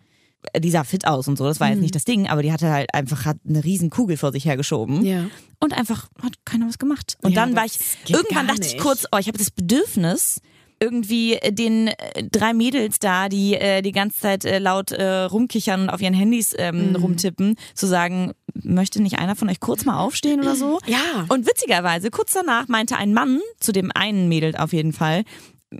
[0.59, 2.71] die sah fit aus und so, das war jetzt nicht das Ding, aber die hatte
[2.71, 5.27] halt einfach hat eine riesen Kugel vor sich hergeschoben Ja.
[5.59, 7.17] und einfach hat keiner was gemacht.
[7.23, 7.79] Und Ja, dann war ich,
[8.09, 10.41] irgendwann dachte ich kurz, oh, ich habe das Bedürfnis,
[10.85, 11.95] irgendwie äh, den äh,
[12.31, 16.15] drei Mädels da, die äh, die ganze Zeit äh, laut äh, rumkichern und auf ihren
[16.15, 16.97] Handys ähm, Mhm.
[16.97, 20.79] rumtippen, zu sagen, möchte nicht einer von euch kurz mal aufstehen oder so?
[20.87, 21.27] Ja.
[21.29, 25.25] Und witzigerweise, kurz danach meinte ein Mann, zu dem einen Mädel auf jeden Fall,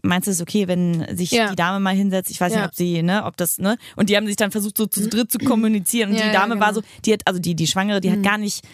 [0.03, 1.51] meinst du es okay, wenn sich Ja.
[1.51, 2.31] die Dame mal hinsetzt?
[2.31, 2.61] Ich weiß Ja.
[2.61, 3.77] nicht, ob sie, ne, ob das, ne?
[3.97, 6.11] Und die haben sich dann versucht, so zu dritt zu kommunizieren.
[6.11, 6.81] Und Ja, die Dame war genau.
[6.83, 8.65] so, die hat, also die, die Schwangere, die hat gar nicht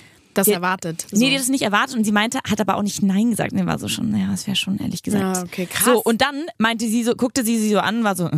[0.41, 1.07] Das die, erwartet.
[1.11, 1.17] So.
[1.17, 3.53] Nee, die hat das nicht erwartet und sie meinte, hat aber auch nicht Nein gesagt.
[3.53, 5.37] Nee, war so schon, naja, das wäre schon ehrlich gesagt.
[5.37, 5.85] Ja, okay, krass.
[5.85, 8.37] So, und dann meinte sie so, guckte sie sie so an, war so, äh,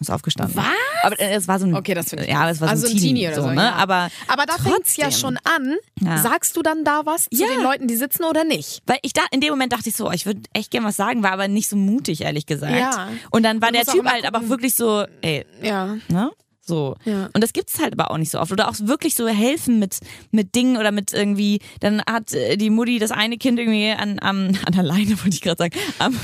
[0.00, 0.56] ist aufgestanden.
[0.56, 0.64] Was?
[1.02, 2.92] Aber äh, es war so ein, Okay, das finde ich Ja, es war also so
[2.92, 3.56] ein Teenie, oder so, so, ne?
[3.62, 3.72] ja.
[3.74, 5.76] Aber, Aber da fängt es ja schon an.
[6.00, 6.18] Ja.
[6.18, 7.46] Sagst du dann da was zu Ja.
[7.48, 8.82] den Leuten, die sitzen oder nicht?
[8.86, 10.96] Weil ich da, in dem Moment dachte ich so, oh, ich würde echt gern was
[10.96, 12.72] sagen, war aber nicht so mutig, ehrlich gesagt.
[12.76, 13.08] Ja.
[13.30, 15.96] Und dann war Man der Typ halt aber wirklich so, ey, Ja.
[16.08, 16.30] ne?
[16.66, 16.96] So.
[17.04, 17.28] Ja.
[17.32, 18.52] Und das gibt es halt aber auch nicht so oft.
[18.52, 19.98] Oder auch wirklich so helfen mit,
[20.32, 24.18] mit Dingen oder mit irgendwie, dann hat äh, die Mutti das eine Kind irgendwie an,
[24.20, 26.18] am, an der Leine, wollte ich gerade sagen, am,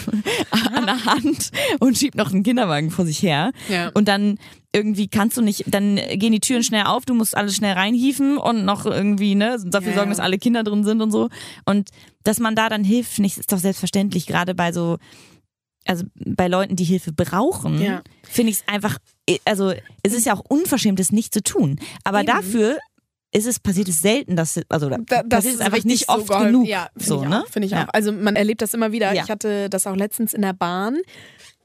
[0.75, 3.53] an der Hand und schiebt noch einen Kinderwagen vor sich her.
[3.69, 3.91] Ja.
[3.95, 4.39] Und dann
[4.75, 8.39] irgendwie kannst du nicht, dann gehen die Türen schnell auf, du musst alles schnell reinhieven
[8.39, 11.29] und noch irgendwie, ne, dafür Ja, sorgen, dass alle Kinder drin sind und so.
[11.67, 11.91] Und
[12.25, 14.97] dass man da dann hilft, nicht, ist doch selbstverständlich, gerade bei so,
[15.87, 18.03] also bei Leuten, die Hilfe brauchen, Ja.
[18.23, 18.99] finde ich es einfach,
[19.45, 21.79] also es ist ja auch unverschämt, das nicht zu tun.
[22.05, 22.27] Aber Eben.
[22.29, 22.79] dafür
[23.35, 26.13] ist es, passiert es selten, dass, also da, Da, das passiert ist einfach nicht so
[26.15, 26.47] oft geholfen.
[26.53, 26.69] genug.
[26.69, 27.45] Ja, finde so, ich ne?
[27.51, 27.85] Finde ich Ja.
[27.85, 27.89] auch.
[27.95, 29.13] Also man erlebt das immer wieder.
[29.15, 29.23] Ja.
[29.25, 30.99] Ich hatte das auch letztens in der Bahn.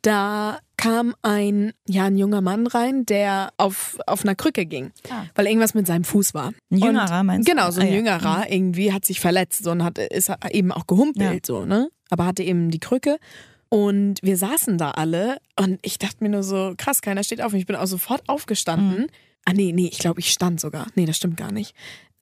[0.02, 5.24] Da kam ein, ja, ein junger Mann rein, der auf, auf einer Krücke ging, Ah.
[5.36, 6.54] weil irgendwas mit seinem Fuß war.
[6.72, 7.52] Ein Jüngerer, und, meinst du?
[7.52, 7.92] Genau, so ein Ah.
[7.92, 11.90] Jüngerer irgendwie hat sich verletzt so, und hat, ist eben auch gehumpelt, so, ne?
[12.10, 13.18] Aber hatte eben die Krücke.
[13.70, 17.54] Und wir saßen da alle und ich dachte mir nur so, krass, keiner steht auf.
[17.54, 19.02] Und ich bin auch sofort aufgestanden.
[19.02, 19.08] Mhm.
[19.46, 20.88] Ah, nee, nee, ich glaube, ich stand sogar.
[20.96, 21.74] Nee, das stimmt gar nicht.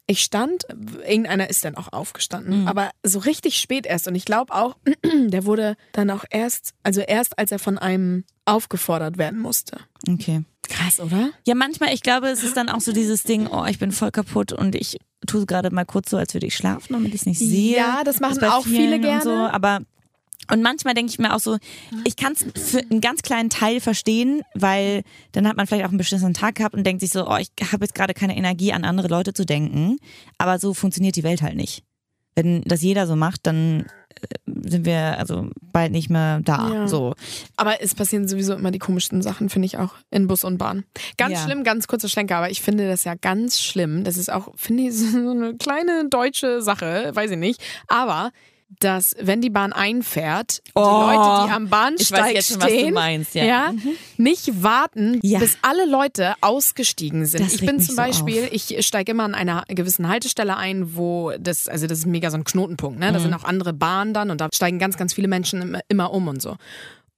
[0.08, 0.65] Ich stand,
[1.08, 2.67] irgendeiner ist dann auch aufgestanden, Mhm.
[2.67, 4.08] aber so richtig spät erst.
[4.08, 4.75] Und ich glaube auch,
[5.25, 9.79] der wurde dann auch erst, also erst als er von einem aufgefordert werden musste.
[10.08, 10.43] Okay.
[10.69, 11.31] Krass, oder?
[11.47, 14.12] Ja, manchmal, ich glaube, es ist dann auch so dieses Ding, oh, ich bin voll
[14.12, 17.25] kaputt und ich tue gerade mal kurz so, als würde ich schlafen, damit ich es
[17.25, 17.75] nicht sehe.
[17.77, 19.23] Ja, das machen bei auch viele gerne.
[19.23, 19.81] So, aber
[20.51, 21.57] und manchmal denke ich mir auch so,
[22.03, 25.89] ich kann es für einen ganz kleinen Teil verstehen, weil dann hat man vielleicht auch
[25.89, 28.71] einen bestimmten Tag gehabt und denkt sich so, oh, ich habe jetzt gerade keine Energie,
[28.73, 29.97] an andere Leute zu denken.
[30.37, 31.83] Aber so funktioniert die Welt halt nicht.
[32.35, 33.85] Wenn das jeder so macht, dann
[34.21, 36.69] äh, sind wir also bald nicht mehr da.
[36.73, 36.87] Ja.
[36.87, 37.13] So.
[37.55, 40.83] Aber es passieren sowieso immer die komischsten Sachen, finde ich auch, in Bus und Bahn.
[41.17, 41.45] Ganz Ja.
[41.45, 44.03] schlimm, ganz kurzer Schlenker, aber ich finde das ja ganz schlimm.
[44.03, 47.61] Das ist auch, finde ich, so eine kleine deutsche Sache, weiß ich nicht.
[47.87, 48.31] Aber
[48.79, 52.61] dass, wenn die Bahn einfährt, die Oh, Leute, die am ich Bahnsteig weiß jetzt schon,
[52.61, 53.71] was du stehen, meinst, ja.
[53.71, 53.91] Mhm.
[54.17, 55.39] nicht warten, Ja.
[55.39, 57.45] bis alle Leute ausgestiegen sind.
[57.45, 58.51] Das ich bin zum so Beispiel, auf.
[58.51, 62.38] ich steige immer an einer gewissen Haltestelle ein, wo das, also das ist mega so
[62.38, 63.11] ein Knotenpunkt, ne?
[63.11, 63.23] Da Mhm.
[63.23, 66.41] sind auch andere Bahnen dann und da steigen ganz, ganz viele Menschen immer um und
[66.41, 66.55] so.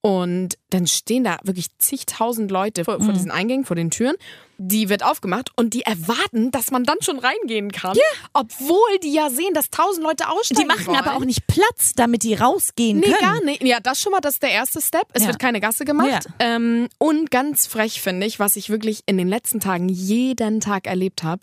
[0.08, 3.04] Und dann stehen da wirklich zigtausend Leute vor, Mhm.
[3.04, 4.16] vor diesen Eingängen, vor den Türen.
[4.58, 7.96] Die wird aufgemacht und die erwarten, dass man dann schon reingehen kann.
[8.32, 10.98] Obwohl die ja sehen, dass tausend Leute aussteigen Die machen wollen.
[10.98, 13.20] aber auch nicht Platz, damit die rausgehen Nee, können.
[13.20, 13.62] gar nicht.
[13.64, 15.08] Ja, das schon mal, das ist der erste Step.
[15.14, 15.28] Es Ja.
[15.28, 16.08] wird keine Gasse gemacht.
[16.10, 16.20] Ja.
[16.40, 20.88] Ähm, und ganz frech finde ich, was ich wirklich in den letzten Tagen jeden Tag
[20.88, 21.42] erlebt habe,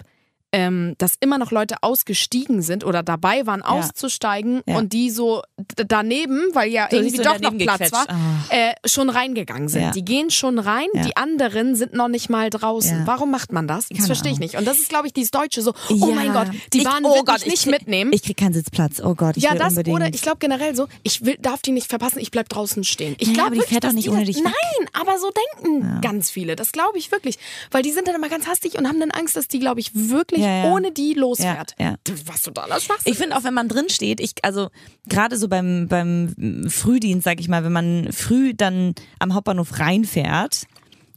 [0.55, 4.77] ähm, dass immer noch Leute ausgestiegen sind oder dabei waren, auszusteigen Ja.
[4.79, 5.43] und die so
[5.77, 8.09] daneben, weil ja So, irgendwie doch noch Platz war, gequetscht.
[8.09, 8.55] Ah.
[8.55, 9.83] äh, schon reingegangen sind.
[9.83, 9.91] Ja.
[9.91, 11.03] Die gehen schon rein, Ja.
[11.05, 13.01] die anderen sind noch nicht mal draußen.
[13.01, 13.07] Ja.
[13.07, 13.89] Warum macht man das?
[13.89, 14.57] Das verstehe ich nicht.
[14.57, 16.07] Und das ist, glaube ich, dieses Deutsche so, oh Ja.
[16.15, 18.13] mein Gott, die Bahn oh Gott, ich nicht krieg- mitnehmen.
[18.13, 19.01] Ich krieg keinen Sitzplatz.
[19.01, 19.97] Oh Gott, ich Ja, will das unbedingt.
[19.97, 23.17] oder ich glaube generell so, ich will, darf die nicht verpassen, ich bleib draußen stehen.
[23.19, 24.41] Ich Naja, glaube aber die fährt doch nicht ohne dich.
[24.43, 24.53] Nein,
[24.93, 25.31] aber so
[25.63, 26.57] denken ganz viele.
[26.57, 27.39] Das glaube ich wirklich.
[27.71, 29.91] Weil die sind dann immer ganz hastig und haben dann Angst, dass die, glaube ich,
[29.95, 30.73] wirklich Ja, ja.
[30.73, 31.75] ohne die losfährt.
[31.79, 31.97] Ja.
[32.27, 33.13] Was totaler Schwachsinn.
[33.13, 34.69] Ich finde auch, wenn man drin steht, ich, also
[35.09, 40.67] gerade so beim, beim Frühdienst, sag ich mal, wenn man früh dann am Hauptbahnhof reinfährt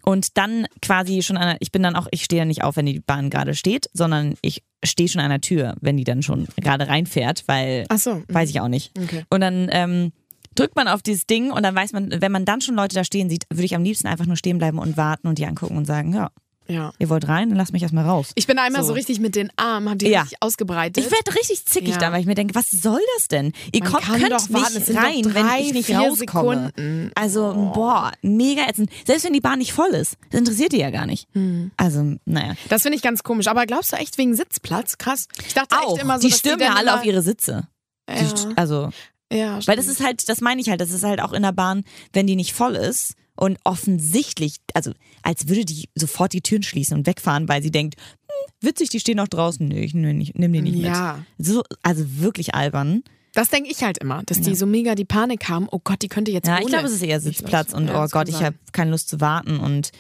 [0.04, 2.86] und dann quasi schon an ich bin dann auch, ich stehe ja nicht auf, wenn
[2.86, 6.48] die Bahn gerade steht, sondern ich stehe schon an der Tür, wenn die dann schon
[6.62, 8.24] gerade reinfährt, weil Ach so.
[8.28, 8.98] weiß ich auch nicht.
[8.98, 9.26] Okay.
[9.30, 10.14] Und dann ähm,
[10.56, 13.04] drückt man auf dieses Ding und dann weiß man, wenn man dann schon Leute da
[13.04, 15.78] stehen sieht, würde ich am liebsten einfach nur stehen bleiben und warten und die angucken
[15.78, 16.30] und sagen, ja,
[16.70, 16.92] Ja.
[17.00, 18.32] ihr wollt rein, dann lasst mich erstmal raus.
[18.36, 18.90] Ich bin da einmal so.
[18.90, 18.94] So.
[18.94, 20.22] richtig mit den Armen, hab die Ja.
[20.22, 21.04] richtig ausgebreitet.
[21.04, 21.98] Ich werde richtig zickig Ja.
[21.98, 23.54] dann, weil ich mir denke, was soll das denn?
[23.72, 26.72] Ihr Man kommt, könnt doch nicht warten, doch rein, drei, wenn ich nicht rauskomme.
[26.76, 27.12] Sekunden.
[27.16, 28.90] Also, boah, mega ätzend.
[29.06, 31.28] Selbst wenn die Bahn nicht voll ist, das interessiert die ja gar nicht.
[31.34, 31.72] Hm.
[31.78, 32.56] Also, naja.
[32.70, 33.48] das finde ich ganz komisch.
[33.48, 34.98] Aber glaubst du echt wegen Sitzplatz?
[34.98, 35.28] Krass.
[35.48, 37.68] Ich dachte Auch, echt immer so, die stürmen die ja alle auf ihre Sitze.
[38.10, 38.22] Die, Ja.
[38.30, 38.90] st- also,
[39.32, 39.78] Ja, weil stimmt.
[39.80, 42.28] das ist halt, das meine ich halt, das ist halt auch in der Bahn, wenn
[42.28, 44.92] die nicht voll ist und offensichtlich, also
[45.24, 49.00] als würde die sofort die Türen schließen und wegfahren, weil sie denkt, hm, witzig, die
[49.00, 49.68] stehen noch draußen.
[49.68, 51.24] Nee, ich nimm, nimm die nicht Ja.
[51.38, 51.48] mit.
[51.48, 53.04] So, also wirklich albern.
[53.34, 55.68] Das denke ich halt immer, dass die so mega die Panik haben.
[55.72, 58.02] Oh Gott, die könnte jetzt Ja, ich glaube, es ist eher Sitzplatz und Ja, oh
[58.02, 59.92] das Gott, ich habe keine Lust zu warten und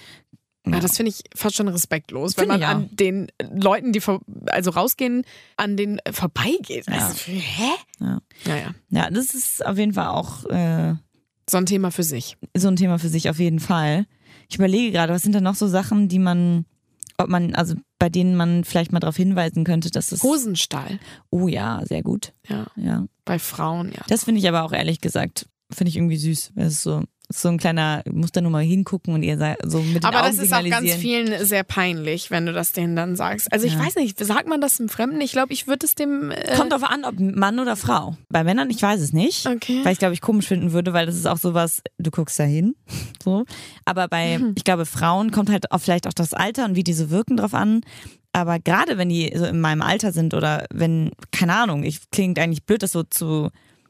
[0.65, 4.01] Ja, das finde ich fast schon respektlos, wenn Finde man ich an den Leuten, die
[4.47, 5.23] also rausgehen,
[5.55, 6.87] an denen vorbeigeht.
[6.87, 6.93] Ja.
[7.07, 7.69] Also, hä?
[7.99, 8.21] Ja.
[8.45, 10.95] Naja, ja, das ist auf jeden Fall auch äh,
[11.49, 12.37] so ein Thema für sich.
[12.55, 14.05] so ein Thema für sich auf jeden Fall.
[14.49, 16.65] Ich überlege gerade, was sind da noch so Sachen, die man
[17.17, 20.21] ob man, also bei denen man vielleicht mal darauf hinweisen könnte, dass es.
[20.21, 20.99] Hosenstall.
[21.31, 22.33] Oh ja, sehr gut.
[22.47, 22.67] Ja.
[22.75, 23.05] Ja.
[23.25, 24.03] Bei Frauen, ja.
[24.07, 26.53] Das finde ich aber auch ehrlich gesagt, finde ich irgendwie süß.
[26.55, 29.79] Das ist so, so ein kleiner, muss da nur mal hingucken und ihr sa- so
[29.81, 32.95] mit den Aber Augen das ist auch ganz vielen sehr peinlich, wenn du das denen
[32.95, 33.51] dann sagst.
[33.51, 33.79] Also ich Ja.
[33.79, 35.19] weiß nicht, sagt man das einem Fremden?
[35.19, 36.31] Ich glaube, ich würde es dem.
[36.31, 38.15] Äh, Kommt drauf an, ob Mann oder Frau.
[38.29, 39.45] Bei Männern, ich weiß es nicht.
[39.45, 39.81] Okay.
[39.83, 42.43] Weil ich glaube, ich komisch finden würde, weil das ist auch sowas, du guckst da
[42.43, 42.75] hin.
[43.23, 43.43] So.
[43.83, 44.53] Aber bei, Mhm.
[44.55, 47.35] ich glaube, Frauen kommt halt auch vielleicht auch das Alter und wie die so wirken
[47.35, 47.81] drauf an.
[48.31, 52.39] Aber gerade wenn die so in meinem Alter sind oder wenn, keine Ahnung, ich klingt
[52.39, 53.49] eigentlich blöd, das so zu,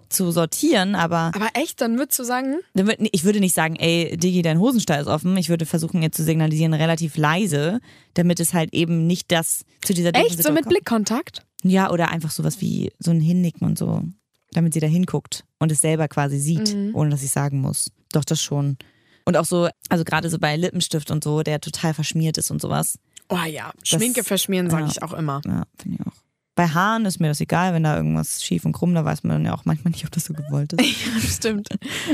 [0.10, 3.76] zu sortieren, aber Aber echt, dann würdest du sagen, dann würd- ich würde nicht sagen,
[3.76, 5.36] ey, Digi, dein Hosenstall ist offen.
[5.38, 7.80] Ich würde versuchen, ihr zu signalisieren, relativ leise,
[8.14, 11.42] damit es halt eben nicht das zu dieser echt, so mit Situation Blickkontakt?
[11.62, 11.72] kommt.
[11.72, 14.04] Ja, oder einfach sowas wie so ein Hinnicken und so,
[14.52, 16.92] damit sie da hinguckt und es selber quasi sieht, Mhm.
[16.96, 17.92] ohne dass ich sagen muss.
[18.14, 18.78] Doch, das schon.
[19.26, 22.62] Und auch so, also gerade so bei Lippenstift und so, der total verschmiert ist und
[22.62, 22.98] sowas.
[23.30, 24.90] Oh ja, Schminke verschmieren sage ja.
[24.92, 25.42] ich auch immer.
[25.46, 26.14] Ja, finde ich auch.
[26.58, 29.46] Bei Haaren ist mir das egal, wenn da irgendwas schief und krumm, da weiß man
[29.46, 30.84] ja auch manchmal nicht, ob das so gewollt ist.
[31.38, 31.70] Stimmt.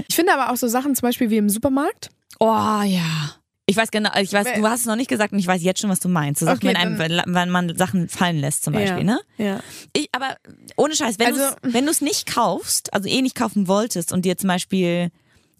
[0.08, 2.10] Ich finde aber auch so Sachen zum Beispiel wie im Supermarkt.
[2.39, 3.32] Oh ja.
[3.65, 5.79] Ich weiß genau, ich weiß, du hast es noch nicht gesagt und ich weiß jetzt
[5.79, 6.41] schon, was du meinst.
[6.41, 9.15] So Okay, einem, wenn man Sachen fallen lässt zum Beispiel, ja.
[9.15, 9.19] ne?
[9.38, 9.60] Ja.
[9.93, 10.36] Ich, aber
[10.75, 14.38] ohne Scheiß, wenn Also- du es nicht kaufst, also eh nicht kaufen wolltest und dir
[14.38, 15.10] zum Beispiel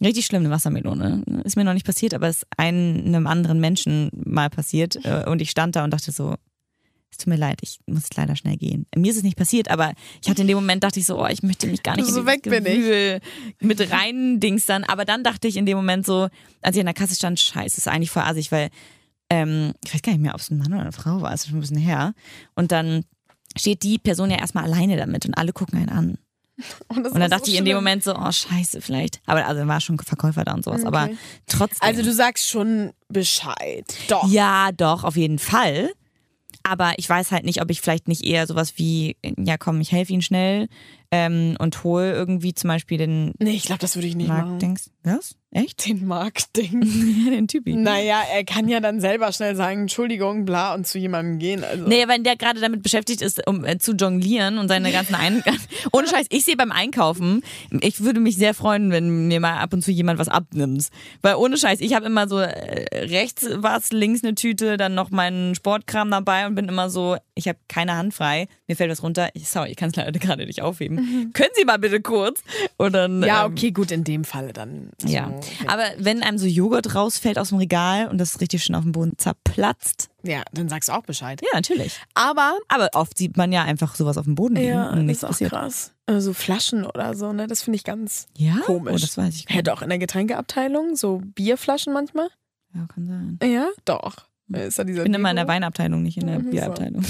[0.02, 4.10] richtig schlimm eine Wassermelone, ist mir noch nicht passiert, aber es ist einem anderen Menschen
[4.12, 6.34] mal passiert äh, und ich stand da und dachte so,
[7.14, 8.86] es tut mir leid, ich muss leider schnell gehen.
[8.96, 11.26] Mir ist es nicht passiert, aber ich hatte in dem Moment dachte ich so, oh,
[11.26, 12.78] ich möchte mich gar nicht So in weg dieses bin ich.
[12.80, 13.20] Gewühl
[13.60, 14.82] mit rein Dings dann.
[14.84, 16.28] Aber dann dachte ich in dem Moment so,
[16.62, 18.68] als ich an der Kasse stand, scheiße, ist eigentlich voll assig, weil
[19.30, 21.46] ähm, ich weiß gar nicht mehr, ob es ein Mann oder eine Frau war, ist
[21.46, 22.14] schon ein bisschen her.
[22.54, 23.04] Und dann
[23.56, 26.18] steht die Person ja erstmal alleine damit und alle gucken einen an.
[26.88, 27.74] Und, das Und dann dachte so ich in dem.
[27.76, 29.20] Moment so, oh scheiße, vielleicht.
[29.26, 30.84] Aber also war schon Verkäufer da und sowas.
[30.84, 31.16] Aber Okay.
[31.46, 31.88] trotzdem.
[31.88, 33.84] Also du sagst schon Bescheid.
[34.08, 34.28] Doch.
[34.30, 35.90] ja, doch, auf jeden Fall.
[36.66, 39.92] Aber ich weiß halt nicht, ob ich vielleicht nicht eher sowas wie, ja komm, ich
[39.92, 40.68] helfe ihnen schnell
[41.14, 44.50] ähm, und hole irgendwie zum Beispiel den Nee, ich glaube, das würde ich nicht machen.
[44.50, 44.90] Marktdings.
[45.04, 45.36] Was?
[45.52, 45.86] Echt?
[45.86, 46.82] Den Marktding.
[47.24, 47.74] Ja, den Typi.
[47.74, 51.62] naja, er kann ja dann selber schnell sagen, Entschuldigung, bla, und zu jemandem gehen.
[51.62, 51.86] Also.
[51.86, 55.42] Nee, wenn der gerade damit beschäftigt ist, um äh, zu jonglieren und seine ganzen Ein
[55.92, 57.42] Ohne Scheiß, ich sehe beim Einkaufen,
[57.80, 60.88] ich würde mich sehr freuen, wenn mir mal ab und zu jemand was abnimmt.
[61.22, 65.10] Weil ohne Scheiß, ich habe immer so äh, rechts was, links eine Tüte, dann noch
[65.10, 69.02] meinen Sportkram dabei und bin immer so, ich habe keine Hand frei, mir fällt was
[69.02, 71.32] runter, ich, sorry, ich kann es leider gerade nicht aufheben.
[71.34, 72.42] Können Sie mal bitte kurz?
[72.78, 74.90] Und dann, Ja, ähm, okay, gut, in dem Falle dann.
[74.98, 75.66] so, Ja, okay.
[75.66, 78.92] aber wenn einem so Joghurt rausfällt aus dem Regal und das richtig schön auf dem
[78.92, 81.40] Boden zerplatzt, Ja, dann sagst du auch Bescheid.
[81.42, 82.00] ja, natürlich.
[82.14, 85.22] Aber Aber oft sieht man ja einfach sowas auf dem Boden liegen ja, und nichts
[85.22, 85.50] ist auch passiert.
[85.50, 85.92] krass.
[86.06, 87.46] Also Flaschen oder so, ne?
[87.46, 88.56] Das finde ich ganz Ja?
[88.64, 88.94] komisch.
[88.94, 89.68] Oh, das weiß ich gar Ja, nicht.
[89.68, 92.28] doch, in der Getränkeabteilung, so Bierflaschen manchmal.
[92.74, 93.06] Ja, kann
[93.40, 93.50] sein.
[93.52, 94.16] Ja, doch.
[94.52, 95.48] Ist da dieser Ich bin immer in der?
[95.48, 96.50] Weinabteilung, nicht in der Mhm, so.
[96.50, 97.04] Bierabteilung.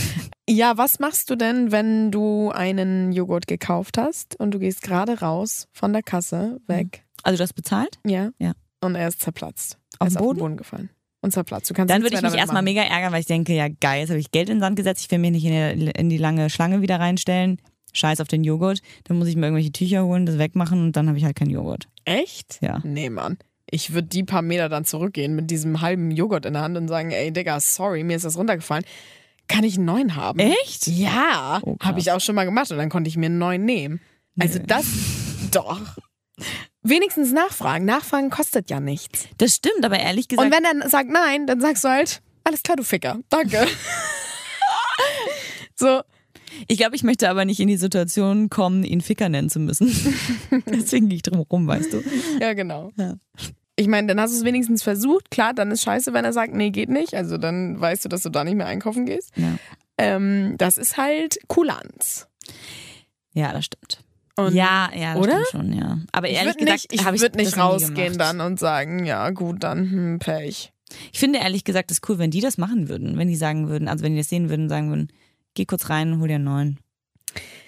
[0.48, 5.20] Ja, was machst du denn, wenn du einen Joghurt gekauft hast und du gehst gerade
[5.20, 7.04] raus von der Kasse weg?
[7.22, 7.98] Also du hast bezahlt?
[8.06, 8.30] Ja.
[8.38, 8.52] Ja.
[8.82, 9.78] Und er ist zerplatzt.
[9.98, 10.36] Auf er ist dem auf Boden?
[10.38, 10.90] den Boden gefallen.
[11.22, 11.70] Und zerplatzt.
[11.70, 14.10] Du kannst Dann würde ich mich erstmal mega ärgern, weil ich denke, ja geil, jetzt
[14.10, 16.18] habe ich Geld in den Sand gesetzt, ich will mir nicht in die, in die
[16.18, 17.56] lange Schlange wieder reinstellen.
[17.94, 18.80] Scheiß auf den Joghurt.
[19.04, 21.50] Dann muss ich mir irgendwelche Tücher holen, das wegmachen und dann habe ich halt keinen
[21.50, 21.88] Joghurt.
[22.04, 22.58] Echt?
[22.60, 22.80] Ja.
[22.84, 23.38] Nee, Mann.
[23.70, 26.88] Ich würde die paar Meter dann zurückgehen mit diesem halben Joghurt in der Hand und
[26.88, 28.84] sagen, ey Digga, sorry, mir ist das runtergefallen.
[29.48, 30.38] Kann ich einen neuen haben?
[30.38, 30.86] Echt?
[30.86, 33.64] Ja, Oh, habe ich auch schon mal gemacht und dann konnte ich mir einen neuen
[33.64, 34.00] nehmen.
[34.38, 34.64] Also Nö.
[34.66, 34.86] das
[35.50, 35.80] doch.
[36.82, 37.84] Wenigstens nachfragen.
[37.84, 39.28] Nachfragen kostet ja nichts.
[39.38, 40.46] Das stimmt, aber ehrlich gesagt.
[40.46, 43.18] Und wenn er sagt nein, dann sagst du halt, alles klar, du Ficker.
[43.28, 43.66] Danke.
[45.74, 46.00] so,
[46.68, 49.88] ich glaube, ich möchte aber nicht in die Situation kommen, ihn Ficker nennen zu müssen.
[50.66, 52.02] Deswegen gehe ich drum rum, weißt du.
[52.40, 52.90] ja, genau.
[52.96, 53.14] Ja.
[53.76, 55.30] Ich meine, dann hast du es wenigstens versucht.
[55.30, 57.14] Klar, dann ist scheiße, wenn er sagt, nee, geht nicht.
[57.14, 59.32] Also dann weißt du, dass du da nicht mehr einkaufen gehst.
[59.36, 59.56] Ja,
[59.98, 62.28] Ähm, das ist halt Kulanz.
[63.32, 64.00] ja das stimmt.
[64.36, 65.44] Und ja, ja, das oder?
[65.46, 65.98] stimmt schon, ja.
[66.12, 69.04] Aber ich ehrlich würde gesagt, nicht, ich habe ich würd nicht rausgehen dann und sagen,
[69.04, 70.72] ja gut, dann hm, Pech.
[71.12, 73.16] Ich finde ehrlich gesagt, es ist cool, wenn die das machen würden.
[73.16, 75.08] Wenn die sagen würden, also wenn die das sehen würden und sagen würden,
[75.54, 76.78] geh kurz rein und hol dir einen neuen.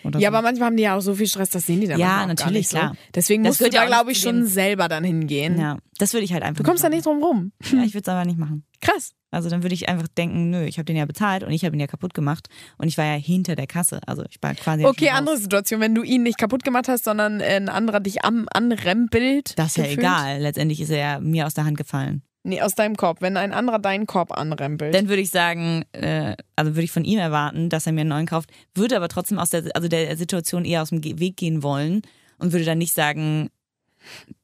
[0.04, 0.36] Oder Ja, so.
[0.36, 2.26] aber manchgar haben die ja auch so viel Stress, das sehen die dann Ja, manchmal
[2.28, 2.76] natürlich, nicht so.
[2.78, 2.96] klar.
[3.14, 5.58] Deswegen Das musst du ja da, nicht glaube ich, schon selber dann hingehen.
[5.58, 7.50] Ja, das würde ich halt einfach Du kommst da nicht drum rum.
[7.72, 8.64] Ja, ich würde es aber nicht machen.
[8.80, 9.12] Krass.
[9.32, 11.74] Also dann würde ich einfach denken, nö, ich habe den ja bezahlt und ich habe
[11.74, 12.46] ihn ja kaputt gemacht
[12.78, 14.00] und ich war ja hinter der Kasse.
[14.06, 14.82] Also ich war quasi.
[14.84, 15.18] ja Okay, schon raus.
[15.18, 19.58] andere Situation, wenn du ihn nicht kaputt gemacht hast, sondern ein anderer dich am, anrempelt.
[19.58, 19.98] Das ist ja gefühlt.
[19.98, 20.40] egal.
[20.40, 22.22] Letztendlich ist er ja mir aus der Hand gefallen.
[22.46, 23.22] Nee, aus deinem Korb.
[23.22, 24.94] Wenn ein anderer deinen Korb anrempelt.
[24.94, 28.10] Dann würde ich sagen, äh, also würde ich von ihm erwarten, dass er mir einen
[28.10, 31.64] neuen kauft, würde aber trotzdem aus der, also der Situation eher aus dem Weg gehen
[31.64, 32.02] wollen
[32.38, 33.50] und würde dann nicht sagen,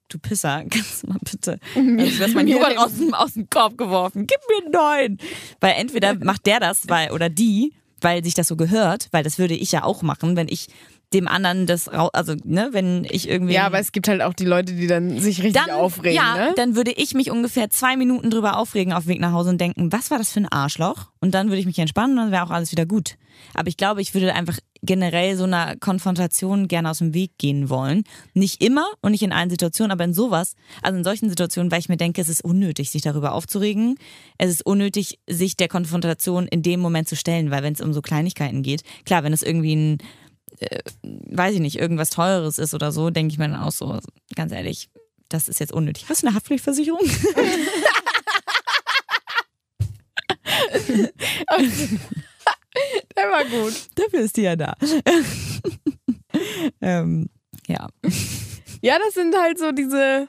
[0.08, 1.60] du Pisser, kannst du mal bitte.
[1.76, 4.26] Also, du hast meinen Joghurt aus dem, aus dem Korb geworfen.
[4.26, 5.18] Gib mir einen neuen.
[5.60, 9.38] Weil entweder macht der das, weil, oder die, weil sich das so gehört, weil das
[9.38, 10.66] würde ich ja auch machen, wenn ich
[11.12, 13.54] dem anderen das, also ne, wenn ich irgendwie.
[13.54, 16.16] Ja, aber es gibt halt auch die Leute, die dann sich richtig dann, aufregen.
[16.16, 16.52] Ja, ne?
[16.56, 19.60] dann würde ich mich ungefähr zwei Minuten drüber aufregen auf dem Weg nach Hause und
[19.60, 21.10] denken, was war das für ein Arschloch?
[21.20, 23.16] Und dann würde ich mich entspannen und dann wäre auch alles wieder gut.
[23.54, 27.68] Aber ich glaube, ich würde einfach generell so einer Konfrontation gerne aus dem Weg gehen
[27.68, 28.02] wollen.
[28.34, 31.78] Nicht immer und nicht in allen Situationen, aber in sowas, also in solchen Situationen, weil
[31.78, 33.96] ich mir denke, es ist unnötig, sich darüber aufzuregen.
[34.38, 37.92] Es ist unnötig, sich der Konfrontation in dem Moment zu stellen, weil wenn es um
[37.92, 39.98] so Kleinigkeiten geht, klar, wenn es irgendwie ein
[40.62, 43.98] äh, weiß ich nicht, irgendwas Teureres ist oder so, denke ich mir dann auch so,
[44.34, 44.90] ganz ehrlich,
[45.28, 46.06] das ist jetzt unnötig.
[46.08, 47.00] Hast du eine Haftpflichtversicherung?
[53.16, 53.74] Der war gut.
[53.94, 54.74] Dafür ist die ja da.
[56.80, 57.28] ähm,
[57.66, 57.88] ja.
[58.80, 60.26] Ja, das sind halt so diese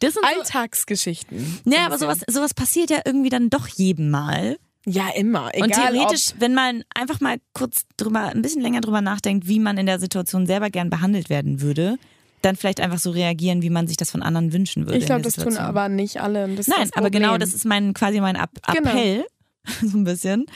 [0.00, 1.60] sind so, Alltagsgeschichten.
[1.64, 4.58] nee, aber sowas, sowas passiert ja irgendwie dann doch jedem Mal.
[4.90, 5.50] Ja, immer.
[5.52, 9.58] Egal, Und theoretisch, wenn man einfach mal kurz drüber, ein bisschen länger drüber nachdenkt, wie
[9.60, 11.98] man in der Situation selber gern behandelt werden würde,
[12.42, 14.98] dann vielleicht einfach so reagieren, wie man sich das von anderen wünschen würde.
[14.98, 16.48] ich glaube, das tun aber nicht alle.
[16.48, 18.90] Nein, aber genau das ist mein quasi mein Ab Genau.
[18.90, 19.24] Appell,
[19.82, 20.46] so ein bisschen,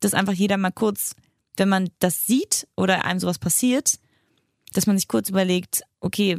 [0.00, 1.14] dass einfach jeder mal kurz,
[1.56, 3.98] wenn man das sieht oder einem sowas passiert,
[4.72, 6.38] dass man sich kurz überlegt, okay,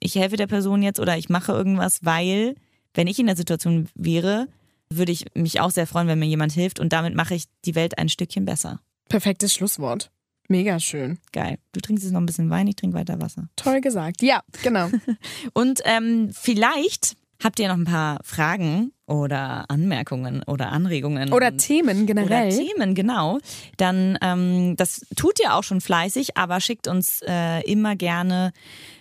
[0.00, 2.54] ich helfe der Person jetzt oder ich mache irgendwas, weil,
[2.94, 4.46] wenn ich in der Situation wäre,
[4.92, 7.74] würde ich mich auch sehr freuen, wenn mir jemand hilft und damit mache ich die
[7.74, 8.80] Welt ein Stückchen besser.
[9.08, 10.10] Perfektes Schlusswort.
[10.48, 11.18] Mega schön.
[11.32, 11.58] Geil.
[11.72, 13.48] Du trinkst jetzt noch ein bisschen Wein, ich trinke weiter Wasser.
[13.56, 14.22] Toll gesagt.
[14.22, 14.88] Ja, genau.
[15.52, 21.32] Und ähm, vielleicht habt ihr noch ein paar Fragen oder Anmerkungen oder Anregungen.
[21.32, 22.48] Oder Themen generell.
[22.48, 23.38] Oder Themen, genau.
[23.78, 28.52] Dann, ähm, das tut ihr auch schon fleißig, aber schickt uns äh, immer gerne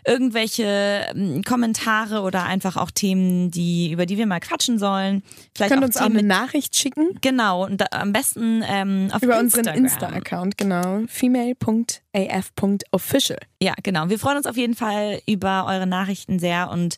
[0.05, 5.23] irgendwelche ähm, Kommentare oder einfach auch Themen, die, über die wir mal quatschen sollen.
[5.53, 7.19] Vielleicht Könnt auch uns auch Themen eine mit, Nachricht schicken.
[7.21, 9.75] Genau, und da, am besten ähm, auf Über Instagram.
[9.75, 11.01] unseren Insta-Account, genau.
[11.07, 13.39] female.af.official.
[13.61, 14.07] Ja, genau.
[14.07, 16.97] Wir freuen uns auf jeden Fall über eure Nachrichten sehr und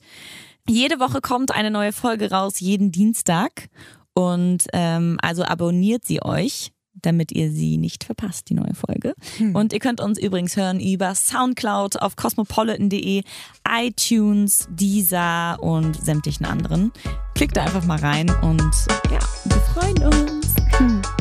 [0.67, 3.69] jede Woche kommt eine neue Folge raus, jeden Dienstag.
[4.13, 9.15] Und ähm, also abonniert sie euch, damit ihr sie nicht verpasst, die neue Folge.
[9.53, 13.23] Und ihr könnt uns übrigens hören über Soundcloud auf cosmopolitan.de,
[13.67, 16.91] iTunes, Deezer und sämtlichen anderen.
[17.35, 18.71] Klickt da einfach mal rein und
[19.11, 21.18] ja, wir freuen uns.